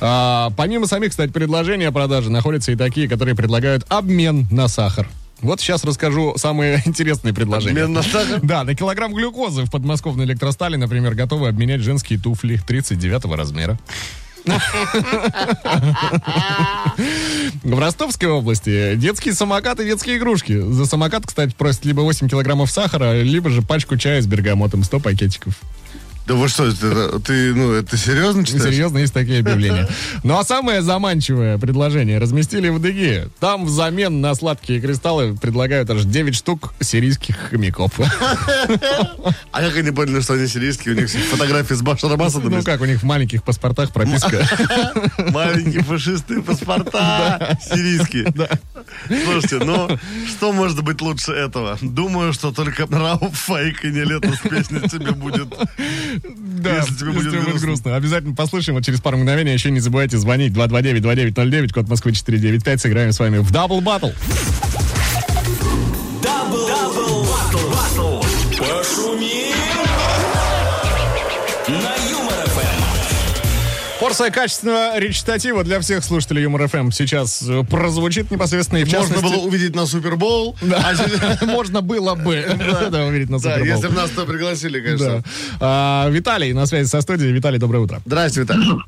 А, 0.00 0.50
помимо 0.56 0.86
самих, 0.86 1.10
кстати, 1.10 1.30
предложений 1.30 1.86
о 1.86 1.92
продаже, 1.92 2.30
находятся 2.30 2.72
и 2.72 2.76
такие, 2.76 3.08
которые 3.08 3.34
предлагают 3.34 3.84
обмен 3.88 4.46
на 4.50 4.68
сахар. 4.68 5.08
Вот 5.40 5.60
сейчас 5.60 5.84
расскажу 5.84 6.34
самые 6.36 6.82
интересные 6.86 7.34
предложения. 7.34 7.86
На? 7.86 8.02
Да, 8.42 8.64
на 8.64 8.74
килограмм 8.74 9.12
глюкозы 9.14 9.64
в 9.64 9.70
подмосковной 9.70 10.24
электростали, 10.24 10.76
например, 10.76 11.14
готовы 11.14 11.48
обменять 11.48 11.80
женские 11.80 12.18
туфли 12.18 12.58
39 12.66 13.24
размера. 13.36 13.78
В 17.62 17.78
Ростовской 17.78 18.28
области 18.28 18.94
детские 18.94 19.34
самокаты 19.34 19.84
детские 19.84 20.18
игрушки. 20.18 20.60
За 20.60 20.84
самокат, 20.86 21.26
кстати, 21.26 21.54
просят 21.56 21.84
либо 21.84 22.02
8 22.02 22.28
килограммов 22.28 22.70
сахара, 22.70 23.22
либо 23.22 23.50
же 23.50 23.62
пачку 23.62 23.96
чая 23.96 24.20
с 24.20 24.26
бергамотом 24.26 24.84
100 24.84 25.00
пакетиков. 25.00 25.54
Да 26.26 26.34
вы 26.34 26.48
что, 26.48 26.66
это- 26.66 27.20
ты, 27.20 27.54
ну, 27.54 27.72
это 27.72 27.96
серьезно 27.98 28.46
читаешь? 28.46 28.64
Серьезно, 28.64 28.98
есть 28.98 29.12
такие 29.12 29.40
объявления. 29.40 29.88
Ну 30.22 30.38
а 30.38 30.44
самое 30.44 30.80
заманчивое 30.80 31.58
предложение 31.58 32.18
разместили 32.18 32.70
в 32.70 32.80
Деге. 32.80 33.28
Там 33.40 33.66
взамен 33.66 34.22
на 34.22 34.34
сладкие 34.34 34.80
кристаллы 34.80 35.36
предлагают 35.36 35.90
аж 35.90 36.04
9 36.04 36.34
штук 36.34 36.72
сирийских 36.80 37.36
хомяков. 37.50 37.92
А 37.98 39.60
как 39.60 39.76
они 39.76 39.90
поняли, 39.90 40.20
что 40.20 40.34
они 40.34 40.46
сирийские? 40.46 40.94
У 40.94 40.98
них 40.98 41.10
фотографии 41.10 41.74
с 41.74 41.82
Башаром 41.82 42.22
Асадом. 42.22 42.52
Ну 42.52 42.62
как 42.62 42.80
у 42.80 42.84
них 42.86 43.00
в 43.00 43.04
маленьких 43.04 43.42
паспортах 43.42 43.92
прописка. 43.92 44.46
Маленькие 45.30 45.82
фашисты 45.82 46.40
паспорта 46.40 47.58
сирийские. 47.62 48.32
Слушайте, 49.24 49.58
ну, 49.64 49.98
что 50.26 50.52
может 50.52 50.82
быть 50.82 51.00
лучше 51.02 51.32
этого? 51.32 51.76
Думаю, 51.82 52.32
что 52.32 52.50
только 52.52 52.86
Rauf & 52.86 53.36
Faik 53.38 53.84
и 53.84 53.90
NILETTO 53.90 54.32
с 54.32 54.48
песней 54.48 54.88
тебе 54.88 55.12
будет. 55.12 55.48
Да, 56.22 56.76
Если 56.78 56.94
тебе 56.94 57.10
будет 57.12 57.30
грустно. 57.32 57.60
грустно. 57.60 57.96
Обязательно 57.96 58.34
послушаем 58.34 58.76
вот 58.76 58.84
через 58.84 59.00
пару 59.00 59.16
мгновений. 59.18 59.52
Еще 59.52 59.70
не 59.70 59.80
забывайте 59.80 60.18
звонить 60.18 60.52
229-2909, 60.52 61.72
код 61.72 61.88
Москвы 61.88 62.12
495. 62.12 62.80
Сыграем 62.80 63.12
с 63.12 63.18
вами 63.18 63.38
в 63.38 63.50
Double 63.50 63.80
Battle. 63.80 64.10
Порция 74.14 74.30
качественного 74.30 74.96
речитатива 75.00 75.64
для 75.64 75.80
всех 75.80 76.04
слушателей 76.04 76.44
Юмор 76.44 76.68
ФМ 76.68 76.92
сейчас 76.92 77.42
э, 77.42 77.64
прозвучит 77.64 78.30
непосредственно. 78.30 78.78
И 78.78 78.84
в 78.84 78.92
Можно 78.92 79.08
частности, 79.16 79.24
было 79.24 79.44
увидеть 79.44 79.74
на 79.74 79.86
Супербоул. 79.86 80.56
а 80.62 81.44
Можно 81.46 81.80
было 81.80 82.14
бы 82.14 82.46
увидеть 83.08 83.28
на 83.28 83.40
Супербол. 83.40 83.66
если 83.66 83.88
бы 83.88 83.94
нас 83.94 84.10
то 84.10 84.24
пригласили, 84.24 84.80
конечно. 84.80 85.24
А, 85.58 86.08
Виталий 86.10 86.52
на 86.52 86.66
связи 86.66 86.86
со 86.86 87.00
студией. 87.00 87.32
Виталий, 87.32 87.58
доброе 87.58 87.80
утро. 87.80 88.02
Здрасте, 88.06 88.42
Виталий. 88.42 88.80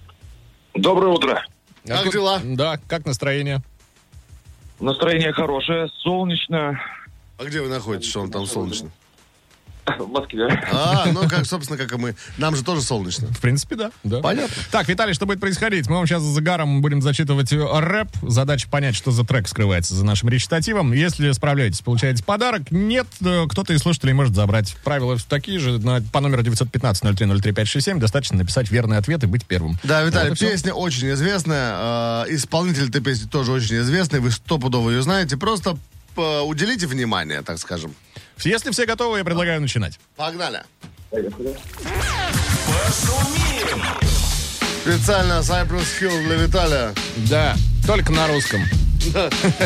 Доброе 0.74 1.08
утро. 1.08 1.44
Как 1.84 2.12
дела? 2.12 2.40
Да, 2.44 2.78
как 2.86 3.04
настроение? 3.04 3.62
Настроение 4.78 5.32
хорошее, 5.32 5.88
солнечно. 6.04 6.80
А 7.36 7.44
где 7.44 7.62
вы 7.62 7.68
находитесь, 7.68 8.10
что 8.10 8.20
он 8.20 8.30
там 8.30 8.46
солнечно? 8.46 8.90
В 9.98 10.08
Москве. 10.08 10.48
А, 10.72 11.06
ну, 11.12 11.28
как, 11.28 11.46
собственно, 11.46 11.78
как 11.78 11.92
и 11.92 11.96
мы. 11.96 12.14
Нам 12.38 12.56
же 12.56 12.64
тоже 12.64 12.82
солнечно. 12.82 13.28
В 13.28 13.40
принципе, 13.40 13.76
да. 13.76 13.90
да. 14.02 14.20
Понятно. 14.20 14.54
Так, 14.72 14.88
Виталий, 14.88 15.14
что 15.14 15.26
будет 15.26 15.40
происходить? 15.40 15.88
Мы 15.88 15.96
вам 15.96 16.06
сейчас 16.06 16.22
за 16.22 16.40
гаром 16.40 16.82
будем 16.82 17.00
зачитывать 17.00 17.52
э, 17.52 17.64
рэп. 17.80 18.08
Задача 18.22 18.68
понять, 18.68 18.96
что 18.96 19.12
за 19.12 19.24
трек 19.24 19.46
скрывается 19.48 19.94
за 19.94 20.04
нашим 20.04 20.28
речитативом. 20.28 20.92
Если 20.92 21.30
справляетесь, 21.32 21.80
получаете 21.82 22.24
подарок. 22.24 22.70
Нет, 22.70 23.06
э, 23.24 23.46
кто-то 23.48 23.72
из 23.72 23.80
слушателей 23.80 24.12
может 24.12 24.34
забрать. 24.34 24.76
Правила 24.84 25.16
такие 25.28 25.58
же. 25.60 25.78
На- 25.78 26.02
по 26.02 26.20
номеру 26.20 26.42
915-0303-567 26.42 27.98
достаточно 27.98 28.38
написать 28.38 28.70
верный 28.70 28.98
ответ 28.98 29.22
и 29.22 29.26
быть 29.26 29.44
первым. 29.46 29.78
Да, 29.84 30.02
Виталий, 30.02 30.30
Вот 30.30 30.38
песня 30.38 30.72
очень 30.74 31.10
известная. 31.12 32.24
э, 32.26 32.34
исполнитель 32.34 32.88
этой 32.88 33.00
песни 33.00 33.28
тоже 33.28 33.52
очень 33.52 33.76
известный. 33.78 34.20
Вы 34.20 34.30
стопудово 34.30 34.90
ее 34.90 35.02
знаете. 35.02 35.36
Просто 35.36 35.76
э, 36.16 36.40
уделите 36.40 36.86
внимание, 36.86 37.42
так 37.42 37.58
скажем. 37.58 37.94
Если 38.42 38.70
все 38.70 38.86
готовы, 38.86 39.18
я 39.18 39.24
предлагаю 39.24 39.60
начинать. 39.60 39.98
Погнали. 40.16 40.62
Специально 44.82 45.40
Cypress 45.40 45.86
Hill 46.00 46.24
для 46.24 46.36
Виталия. 46.36 46.94
Да, 47.28 47.56
только 47.86 48.12
на 48.12 48.28
русском. 48.28 48.62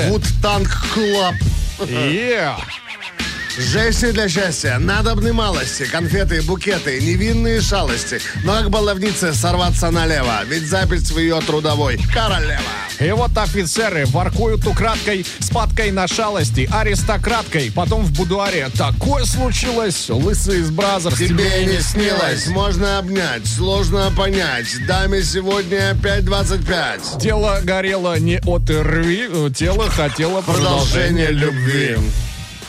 Wood 0.08 0.24
Tank 0.42 0.68
Club. 0.94 1.34
Yeah. 1.80 2.56
Женщине 3.60 4.12
для 4.12 4.28
счастья 4.28 4.78
надобны 4.78 5.32
малости, 5.32 5.84
конфеты, 5.84 6.40
букеты, 6.42 6.98
невинные 7.00 7.60
шалости. 7.60 8.18
Но 8.42 8.54
как 8.54 8.70
баловнице 8.70 9.34
сорваться 9.34 9.90
налево, 9.90 10.40
ведь 10.46 10.66
запись 10.66 11.10
в 11.10 11.18
ее 11.18 11.40
трудовой 11.40 12.00
королева. 12.12 12.60
И 12.98 13.10
вот 13.12 13.36
офицеры 13.36 14.06
воркуют 14.06 14.66
украдкой 14.66 15.26
с 15.38 15.50
падкой 15.50 15.90
на 15.90 16.08
шалости, 16.08 16.68
аристократкой. 16.72 17.70
Потом 17.74 18.02
в 18.02 18.12
будуаре 18.16 18.68
такое 18.76 19.24
случилось. 19.24 20.08
Лысый 20.08 20.60
из 20.60 20.70
Brazzers 20.70 21.18
Тебе 21.18 21.64
не 21.66 21.80
снилось, 21.80 22.46
можно 22.48 22.98
обнять, 22.98 23.46
сложно 23.46 24.10
понять. 24.16 24.66
Даме 24.86 25.22
сегодня 25.22 25.92
5.25. 26.02 27.20
Тело 27.20 27.60
горело 27.62 28.18
не 28.18 28.38
от 28.46 28.68
ОРВИ, 28.70 29.28
э, 29.30 29.50
тело 29.54 29.88
хотело 29.90 30.40
продолжения 30.40 31.26
Продолжение 31.26 31.30
любви. 31.30 31.88
любви. 31.90 32.10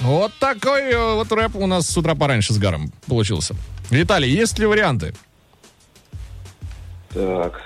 Вот 0.01 0.33
такой 0.39 0.91
э, 0.91 1.13
вот 1.15 1.31
рэп 1.31 1.55
у 1.55 1.67
нас 1.67 1.87
с 1.87 1.95
утра 1.97 2.15
пораньше 2.15 2.53
с 2.53 2.57
Гаром 2.57 2.91
получился. 3.07 3.55
Виталий, 3.89 4.29
есть 4.31 4.57
ли 4.59 4.65
варианты? 4.65 5.13
Так. 7.13 7.61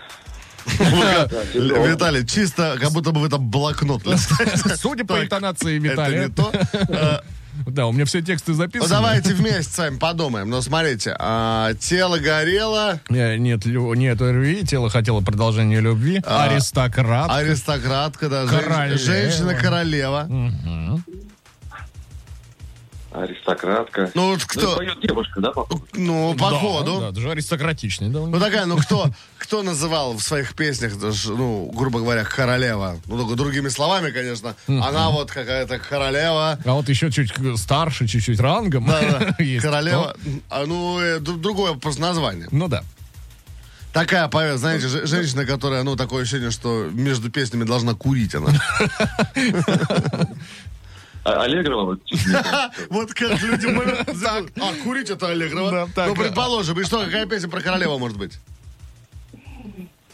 Виталий, 1.54 2.26
чисто 2.26 2.78
как 2.82 2.91
будто 2.91 3.12
бы 3.12 3.21
в 3.21 3.26
этом 3.26 3.50
блокнот. 3.50 4.02
Судя 4.76 5.06
по 5.06 5.24
интонации 5.24 5.78
Это 5.78 5.88
Виталия. 5.93 6.26
не 6.28 6.34
то. 6.34 6.52
Э, 6.89 7.19
Да, 7.67 7.86
у 7.88 7.93
меня 7.93 8.04
все 8.06 8.21
тексты 8.21 8.52
Ну, 8.52 8.58
записаны. 8.58 8.89
давайте 8.89 9.34
вместе 9.34 9.71
с 9.71 9.78
вами 9.78 9.98
подумаем. 9.98 10.50
Ну, 10.50 10.62
смотрите, 10.62 11.15
а, 11.19 11.74
тело 11.76 12.17
горело, 12.17 13.00
Э, 13.10 13.38
Нет, 13.38 13.65
лю- 13.65 13.93
нет 13.93 14.19
любви, 14.19 14.63
тело 14.65 14.89
хотело 14.89 15.21
продолжения 15.21 15.80
любви. 15.80 16.21
А, 16.26 16.45
Аристократ. 16.50 17.30
аристократка, 17.32 18.28
да, 18.28 18.45
Королева. 18.48 18.98
женщина-королева. 18.98 20.28
Аристократка. 23.21 24.12
Ну, 24.13 24.32
вот 24.32 24.39
Ну, 24.39 24.45
кто? 24.47 24.75
поет 24.75 24.99
девушка, 25.01 25.39
да, 25.39 25.51
походу? 25.51 25.82
Ну, 25.93 26.36
Да, 26.38 26.43
походу. 26.49 26.99
Да, 26.99 27.12
даже 27.12 27.32
аристократичный. 27.32 28.10
довольно. 28.10 28.38
Ну 28.38 28.43
такая, 28.43 28.65
ну 28.65 28.78
кто, 28.78 29.08
кто 29.38 29.63
называл 29.63 30.13
в 30.13 30.21
своих 30.21 30.54
песнях, 30.56 30.93
ну, 31.28 31.71
грубо 31.73 31.99
говоря, 31.99 32.23
королева? 32.23 32.97
Ну, 33.06 33.17
только 33.17 33.36
другими 33.36 33.69
словами, 33.69 34.12
конечно. 34.12 34.56
Она 34.67 35.10
вот 35.10 35.32
какая-то 35.32 35.80
королева. 35.80 36.60
А 36.65 36.73
вот 36.73 36.89
еще 36.89 37.10
чуть 37.12 37.32
старше, 37.58 38.08
чуть-чуть 38.08 38.39
рангом. 38.39 38.86
Да, 38.88 39.01
да, 39.01 39.36
королева. 39.62 40.15
А, 40.49 40.65
ну, 40.65 40.99
э, 40.99 41.19
другое 41.19 41.73
просто 41.75 42.01
название. 42.01 42.47
Ну 42.51 42.67
да. 42.67 42.84
Такая, 43.93 44.28
поэт, 44.28 44.60
знаете, 44.60 44.89
же- 44.89 45.08
женщина, 45.08 45.45
которая, 45.45 45.84
ну, 45.84 45.95
такое 45.95 46.23
ощущение, 46.23 46.51
что 46.51 46.89
между 46.91 47.32
песнями 47.32 47.63
должна 47.63 47.93
курить 47.93 48.36
она. 48.36 48.51
А- 51.26 51.42
Аллегрова 51.44 51.98
вот 52.90 53.14
как 53.16 53.42
люди. 53.42 53.68
А, 54.62 54.74
курить 54.84 55.10
это 55.10 55.28
Аллегрова? 55.30 55.72
Да, 55.72 55.88
так, 55.94 56.10
Ну, 56.10 56.16
предположим. 56.16 56.80
И 56.80 56.84
что, 56.84 57.04
какая 57.04 57.26
песня 57.26 57.50
про 57.50 57.62
королеву 57.62 57.98
может 57.98 58.18
быть? 58.18 58.40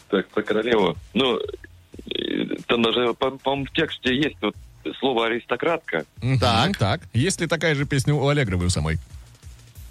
Так, 0.08 0.28
про 0.28 0.42
королеву. 0.42 0.96
Ну, 1.14 1.38
э, 1.38 2.46
там 2.66 2.82
даже, 2.82 3.12
по- 3.14 3.30
по-моему, 3.30 3.66
в 3.66 3.72
тексте 3.72 4.16
есть 4.16 4.36
вот 4.40 4.54
слово 4.98 5.26
аристократка. 5.26 6.04
Так. 6.40 6.76
Так. 6.78 7.02
Есть 7.12 7.40
ли 7.40 7.46
такая 7.46 7.74
же 7.74 7.84
песня 7.84 8.14
у 8.14 8.26
Аллегровой 8.28 8.66
у 8.66 8.70
самой? 8.70 8.98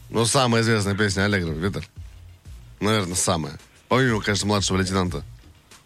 Ну, 0.09 0.25
самая 0.25 0.61
известная 0.63 0.95
песня 0.95 1.25
Аллегрова, 1.25 1.53
Виктор. 1.57 1.83
Наверное, 2.79 3.15
самая. 3.15 3.53
Помимо, 3.87 4.21
конечно, 4.21 4.47
младшего 4.47 4.77
лейтенанта. 4.77 5.23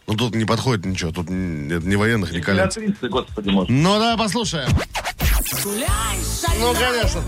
Ну, 0.08 0.14
тут 0.16 0.36
не 0.36 0.46
подходит 0.46 0.86
ничего. 0.86 1.12
Тут 1.12 1.30
н- 1.30 1.68
нет 1.68 1.84
ни 1.84 1.96
военных, 1.96 2.32
ни 2.32 2.40
колец. 2.40 2.78
Императрица, 2.78 3.10
господи, 3.10 3.50
может. 3.50 3.70
Ну, 3.70 3.94
давай 4.00 4.18
послушаем. 4.18 4.70
Ну, 6.60 6.74
конечно. 6.76 7.22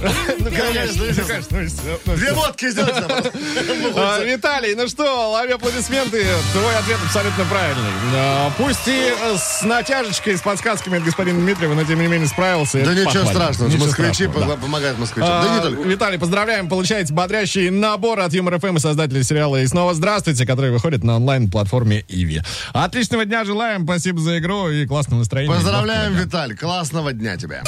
Ну, 0.00 0.44
конечно, 0.50 1.04
естественно. 1.04 2.16
Две 2.16 2.32
водки 2.32 2.70
сделайте 2.70 3.00
нам. 3.00 3.10
А, 3.96 4.20
Виталий, 4.22 4.74
ну 4.74 4.88
что, 4.88 5.30
лови 5.32 5.52
аплодисменты. 5.52 6.24
Твой 6.52 6.76
ответ 6.76 6.98
абсолютно 7.04 7.44
правильный. 7.44 7.90
А, 8.14 8.50
Пусть 8.56 8.86
и 8.86 9.12
с 9.36 9.62
натяжечкой, 9.62 10.36
с 10.36 10.40
подсказками 10.40 10.98
от 10.98 11.04
господина 11.04 11.38
Дмитриева, 11.40 11.74
но 11.74 11.84
тем 11.84 12.00
не 12.00 12.06
менее 12.06 12.28
справился. 12.28 12.82
Да 12.84 12.94
ничего 12.94 13.24
страшного. 13.26 13.70
Москвичи 13.76 14.26
помогают 14.26 14.98
москвичам. 14.98 15.42
Да 15.42 15.48
не 15.52 15.58
А, 15.58 15.62
только. 15.62 15.82
Виталий, 15.88 16.18
поздравляем, 16.18 16.68
получаете 16.68 17.12
бодрящий 17.12 17.70
набор 17.70 18.20
от 18.20 18.32
Юмор 18.32 18.58
ФМ 18.58 18.76
и 18.76 18.80
создателей 18.80 19.22
сериала 19.24 19.56
«И 19.60 19.66
снова 19.66 19.94
здравствуйте», 19.94 20.46
который 20.46 20.70
выходит 20.70 21.04
на 21.04 21.16
онлайн-платформе 21.16 22.04
Иви. 22.08 22.42
Отличного 22.72 23.24
дня 23.24 23.44
желаем, 23.44 23.84
спасибо 23.84 24.20
за 24.20 24.38
игру 24.38 24.68
и 24.68 24.86
классного 24.86 25.20
настроения. 25.20 25.54
Поздравляем. 25.54 26.14
Виталь. 26.14 26.56
Классного 26.56 27.12
дня 27.12 27.36
тебе. 27.36 27.62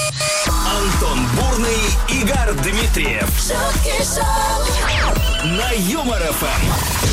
Антон 0.73 1.27
Бурный, 1.37 1.77
Игорь 2.09 2.55
Дмитриев 2.63 3.29
шутки 3.37 3.93
шоу, 4.03 5.45
на 5.45 5.71
Юмор 5.73 6.23
ФМ. 6.23 7.12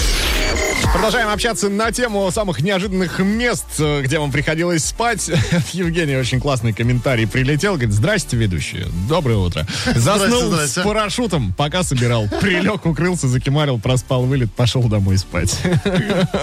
Продолжаем 0.93 1.29
общаться 1.29 1.69
на 1.69 1.91
тему 1.91 2.29
самых 2.31 2.61
неожиданных 2.61 3.19
мест, 3.19 3.65
э, 3.77 4.01
где 4.01 4.17
вам 4.19 4.31
приходилось 4.31 4.83
спать. 4.85 5.29
Евгений 5.71 6.15
очень 6.17 6.41
классный 6.41 6.73
комментарий 6.73 7.27
прилетел. 7.27 7.73
Говорит, 7.73 7.93
здрасте, 7.93 8.35
ведущие. 8.35 8.87
Доброе 9.07 9.37
утро. 9.37 9.67
Заснул 9.95 10.51
здрасте. 10.51 10.81
с 10.81 10.83
парашютом, 10.83 11.53
пока 11.55 11.83
собирал. 11.83 12.27
Прилег, 12.41 12.85
укрылся, 12.87 13.27
закимарил, 13.27 13.79
проспал 13.79 14.23
вылет, 14.23 14.51
пошел 14.51 14.81
домой 14.83 15.17
спать. 15.19 15.57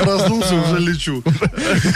Проснулся, 0.03 0.55
уже 0.55 0.79
лечу. 0.79 1.23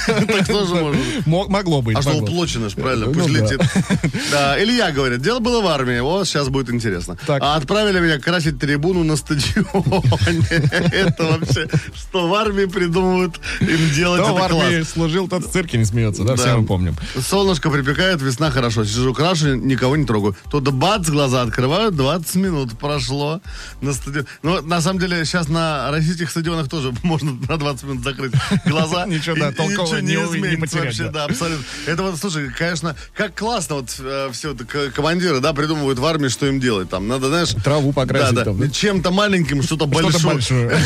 Так 0.06 0.46
тоже 0.46 0.74
можно. 0.74 1.00
Мо- 1.26 1.48
Могло 1.48 1.82
быть. 1.82 1.96
А 1.96 2.02
что, 2.02 2.16
уплочено 2.16 2.68
ж, 2.68 2.74
правильно? 2.74 3.06
Ну 3.06 3.12
Пусть 3.14 3.32
да. 3.32 3.40
летит. 3.40 3.60
Илья 4.58 4.90
говорит, 4.92 5.22
дело 5.22 5.38
было 5.38 5.60
в 5.62 5.66
армии. 5.66 6.00
Вот 6.00 6.26
сейчас 6.26 6.48
будет 6.48 6.70
интересно. 6.70 7.16
А 7.28 7.56
отправили 7.56 8.00
меня 8.00 8.18
красить 8.18 8.58
трибуну 8.58 9.04
на 9.04 9.16
стадионе. 9.16 10.44
Это 10.92 11.24
вообще, 11.24 11.68
что 11.94 12.28
армии 12.40 12.64
придумывают 12.64 13.40
им 13.60 13.90
делать, 13.94 14.22
Кто 14.22 14.34
в 14.34 14.42
армии 14.42 14.78
класс. 14.78 14.90
служил, 14.90 15.28
тот 15.28 15.44
в 15.44 15.50
цирке 15.50 15.78
не 15.78 15.84
смеется, 15.84 16.24
да, 16.24 16.36
все 16.36 16.56
мы 16.56 16.66
помним. 16.66 16.96
Солнышко 17.20 17.70
припекает, 17.70 18.20
весна 18.22 18.50
хорошо. 18.50 18.84
Сижу 18.84 19.14
крашу, 19.14 19.54
никого 19.56 19.96
не 19.96 20.04
трогаю. 20.06 20.36
Тут 20.50 20.68
бац, 20.72 21.08
глаза 21.08 21.42
открывают, 21.42 21.94
20 21.96 22.34
минут 22.36 22.78
прошло 22.78 23.40
на 23.80 23.92
стадион. 23.92 24.26
Ну, 24.42 24.62
на 24.62 24.80
самом 24.80 24.98
деле, 25.00 25.24
сейчас 25.24 25.48
на 25.48 25.90
российских 25.90 26.30
стадионах 26.30 26.68
тоже 26.68 26.92
можно 27.02 27.32
на 27.48 27.56
20 27.56 27.82
минут 27.84 28.04
закрыть 28.04 28.32
глаза. 28.66 29.06
Ничего, 29.10 29.36
да, 29.36 29.52
толкового 29.52 29.98
не 29.98 30.14
изменится 30.14 30.78
вообще, 30.78 31.10
да. 31.10 31.24
абсолютно. 31.24 31.64
Это 31.86 32.02
вот, 32.02 32.18
слушай, 32.18 32.50
конечно, 32.56 32.96
как 33.14 33.34
классно 33.34 33.76
вот 33.76 33.90
все 34.32 34.56
командиры, 34.94 35.40
да, 35.40 35.52
придумывают 35.52 35.98
в 35.98 36.04
армии, 36.04 36.28
что 36.28 36.46
им 36.46 36.60
делать. 36.60 36.88
Там 36.88 37.08
надо, 37.08 37.28
знаешь... 37.28 37.50
Траву 37.64 37.92
покрасить 37.92 38.44
там? 38.44 38.70
Чем-то 38.70 39.10
маленьким, 39.10 39.62
что-то 39.62 39.86
большое. 39.86 40.10
Что-то 40.12 40.34
большое. 40.34 40.80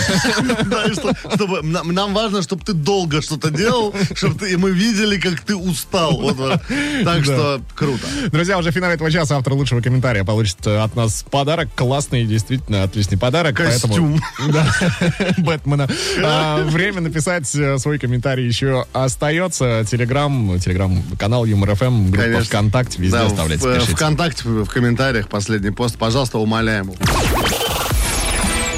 Да, 0.64 0.93
что- 0.93 1.12
чтобы 1.44 1.62
нам, 1.62 1.92
нам 1.92 2.14
важно, 2.14 2.42
чтобы 2.42 2.64
ты 2.64 2.72
долго 2.72 3.22
что-то 3.22 3.50
делал, 3.50 3.94
чтобы 4.14 4.38
ты, 4.38 4.52
и 4.52 4.57
мы 4.57 4.70
видели, 4.70 5.18
как 5.18 5.40
ты 5.40 5.54
устал. 5.54 6.18
Вот, 6.18 6.37
вот. 6.37 6.61
Так 7.04 7.24
что 7.24 7.61
круто. 7.74 8.07
Друзья, 8.28 8.59
уже 8.59 8.70
в 8.70 8.74
финале 8.74 8.94
этого 8.94 9.11
часа 9.11 9.37
автор 9.37 9.52
лучшего 9.54 9.80
комментария 9.80 10.24
получит 10.24 10.66
э, 10.66 10.78
от 10.78 10.96
нас 10.96 11.24
подарок. 11.30 11.68
Классный, 11.74 12.24
действительно, 12.24 12.83
отличный 12.85 13.18
подарок. 13.18 13.57
Костюм. 13.57 14.20
Поэтому, 14.38 14.52
да, 14.52 15.35
Бэтмена. 15.38 15.88
А, 16.22 16.64
Время 16.64 17.02
написать 17.02 17.54
э, 17.54 17.78
свой 17.78 17.98
комментарий 17.98 18.46
еще 18.46 18.87
остается. 18.92 19.85
Телеграм, 19.90 20.59
телеграм-канал 20.59 21.44
Юмор 21.44 21.74
ФМ, 21.74 22.07
группа 22.07 22.22
Конечно. 22.22 22.44
ВКонтакте, 22.44 23.02
везде 23.02 23.18
Да, 23.18 23.26
оставляйте, 23.26 23.64
в, 23.64 23.66
э, 23.66 23.74
пишите. 23.76 23.96
ВКонтакте, 23.96 24.42
в 24.48 24.66
комментариях 24.66 25.28
последний 25.28 25.70
пост. 25.70 25.98
Пожалуйста, 25.98 26.38
умоляем. 26.38 26.92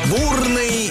Бурный 0.07 0.86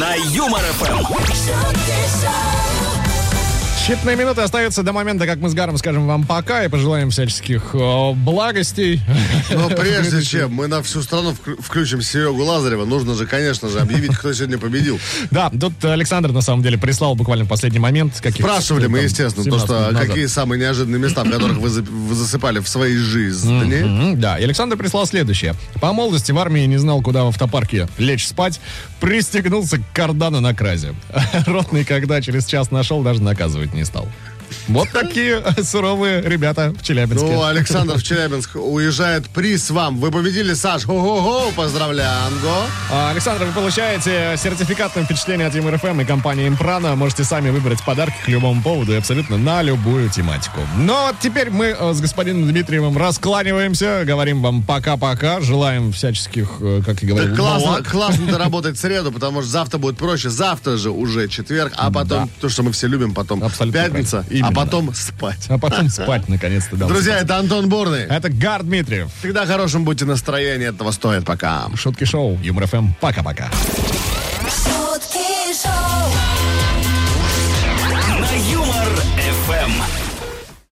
на 0.00 0.14
Юмор 0.14 0.62
ФМ. 0.80 2.49
Считанные 3.86 4.14
минуты 4.14 4.42
остаются 4.42 4.82
до 4.82 4.92
момента, 4.92 5.26
как 5.26 5.38
мы 5.38 5.48
с 5.48 5.54
Гаром 5.54 5.76
скажем 5.78 6.06
вам 6.06 6.24
пока 6.24 6.64
и 6.64 6.68
пожелаем 6.68 7.10
всяческих 7.10 7.70
э, 7.74 8.12
благостей. 8.12 9.00
Но 9.50 9.68
прежде 9.70 10.22
чем 10.22 10.52
мы 10.52 10.68
на 10.68 10.82
всю 10.82 11.02
страну 11.02 11.30
вк- 11.32 11.60
включим 11.60 12.02
Серегу 12.02 12.44
Лазарева, 12.44 12.84
нужно 12.84 13.14
же, 13.14 13.26
конечно 13.26 13.68
же, 13.68 13.80
объявить, 13.80 14.14
кто 14.16 14.32
сегодня 14.32 14.58
победил. 14.58 15.00
Да, 15.30 15.50
тут 15.50 15.82
Александр, 15.84 16.30
на 16.30 16.42
самом 16.42 16.62
деле, 16.62 16.78
прислал 16.78 17.14
буквально 17.16 17.46
в 17.46 17.48
последний 17.48 17.78
момент. 17.80 18.20
Каких, 18.20 18.44
Спрашивали 18.44 18.86
мы, 18.86 18.98
естественно, 19.00 19.44
то, 19.44 19.58
17 19.58 19.66
что 19.66 20.06
какие 20.06 20.26
самые 20.26 20.60
неожиданные 20.60 21.00
места, 21.00 21.24
в 21.24 21.30
которых 21.30 21.56
вы, 21.58 21.68
за- 21.70 21.82
вы 21.82 22.14
засыпали 22.14 22.58
в 22.60 22.68
своей 22.68 22.96
жизни. 22.98 24.14
Да, 24.14 24.38
и 24.38 24.44
Александр 24.44 24.76
прислал 24.76 25.06
следующее. 25.06 25.54
По 25.80 25.92
молодости 25.92 26.30
в 26.30 26.38
армии 26.38 26.66
не 26.66 26.76
знал, 26.76 27.00
куда 27.02 27.24
в 27.24 27.28
автопарке 27.28 27.88
лечь 27.98 28.26
спать, 28.28 28.60
пристегнулся 29.00 29.78
к 29.78 29.82
кардану 29.94 30.40
на 30.40 30.54
кразе. 30.54 30.94
Ротный, 31.46 31.84
когда 31.84 32.20
через 32.20 32.44
час 32.46 32.70
нашел, 32.70 33.02
даже 33.02 33.22
наказывать 33.22 33.69
не 33.74 33.84
стал. 33.84 34.08
Вот 34.70 34.88
такие 34.90 35.42
суровые 35.64 36.22
ребята 36.22 36.72
в 36.78 36.82
Челябинске. 36.82 37.26
Ну, 37.26 37.42
Александр 37.44 37.94
в 37.96 38.02
Челябинск 38.02 38.50
уезжает. 38.54 39.28
Приз 39.28 39.70
вам. 39.70 39.98
Вы 39.98 40.10
победили, 40.12 40.54
Саш. 40.54 40.86
Го-го-го. 40.86 41.50
Поздравляем. 41.56 42.32
Го. 42.40 42.54
А, 42.92 43.10
Александр, 43.10 43.46
вы 43.46 43.52
получаете 43.52 44.34
сертификат 44.36 44.94
на 44.94 45.04
впечатление 45.04 45.48
от 45.48 45.54
Юмор 45.56 45.76
ФМ 45.78 46.00
и 46.00 46.04
компании 46.04 46.46
Импрана. 46.46 46.94
Можете 46.94 47.24
сами 47.24 47.50
выбрать 47.50 47.82
подарки 47.84 48.14
к 48.24 48.28
любому 48.28 48.62
поводу 48.62 48.92
и 48.92 48.96
абсолютно 48.96 49.38
на 49.38 49.60
любую 49.62 50.08
тематику. 50.08 50.60
Но 50.76 51.06
вот 51.08 51.16
теперь 51.20 51.50
мы 51.50 51.74
э, 51.78 51.92
с 51.92 52.00
господином 52.00 52.48
Дмитриевым 52.48 52.96
раскланиваемся, 52.96 54.04
говорим 54.06 54.40
вам 54.40 54.62
пока-пока, 54.62 55.40
желаем 55.40 55.90
всяческих, 55.92 56.48
э, 56.60 56.82
как 56.86 57.00
Да 57.00 57.06
говорил, 57.06 57.36
классно, 57.36 57.68
благ. 57.70 57.88
классно 57.90 58.26
доработать 58.26 58.76
в 58.76 58.80
среду, 58.80 59.10
потому 59.10 59.40
что 59.42 59.50
завтра 59.50 59.78
будет 59.78 59.96
проще. 59.96 60.30
Завтра 60.30 60.76
же 60.76 60.90
уже 60.90 61.26
четверг, 61.28 61.72
а 61.76 61.90
потом, 61.90 62.30
то, 62.40 62.48
что 62.48 62.62
мы 62.62 62.70
все 62.72 62.86
любим, 62.86 63.14
потом 63.14 63.42
Абсолютно 63.42 63.80
пятница, 63.82 64.22
правильно. 64.28 64.48
а. 64.48 64.59
Потом 64.64 64.94
спать. 64.94 65.46
А 65.48 65.58
потом 65.58 65.88
спать, 65.88 66.28
наконец-то. 66.28 66.76
Друзья, 66.76 67.18
это 67.18 67.36
Антон 67.36 67.68
Бурный. 67.68 68.02
Это 68.02 68.28
Гар 68.28 68.62
Дмитриев. 68.62 69.10
Всегда 69.20 69.46
хорошим 69.46 69.84
будьте 69.84 70.04
настроение, 70.04 70.68
этого 70.68 70.90
стоит. 70.90 71.24
Пока. 71.24 71.66
Шутки 71.74 72.04
шоу, 72.04 72.38
Юмор 72.42 72.66
ФМ. 72.66 72.92
Пока-пока. 73.00 73.50
шутки 74.42 75.62
шоу. 75.62 76.29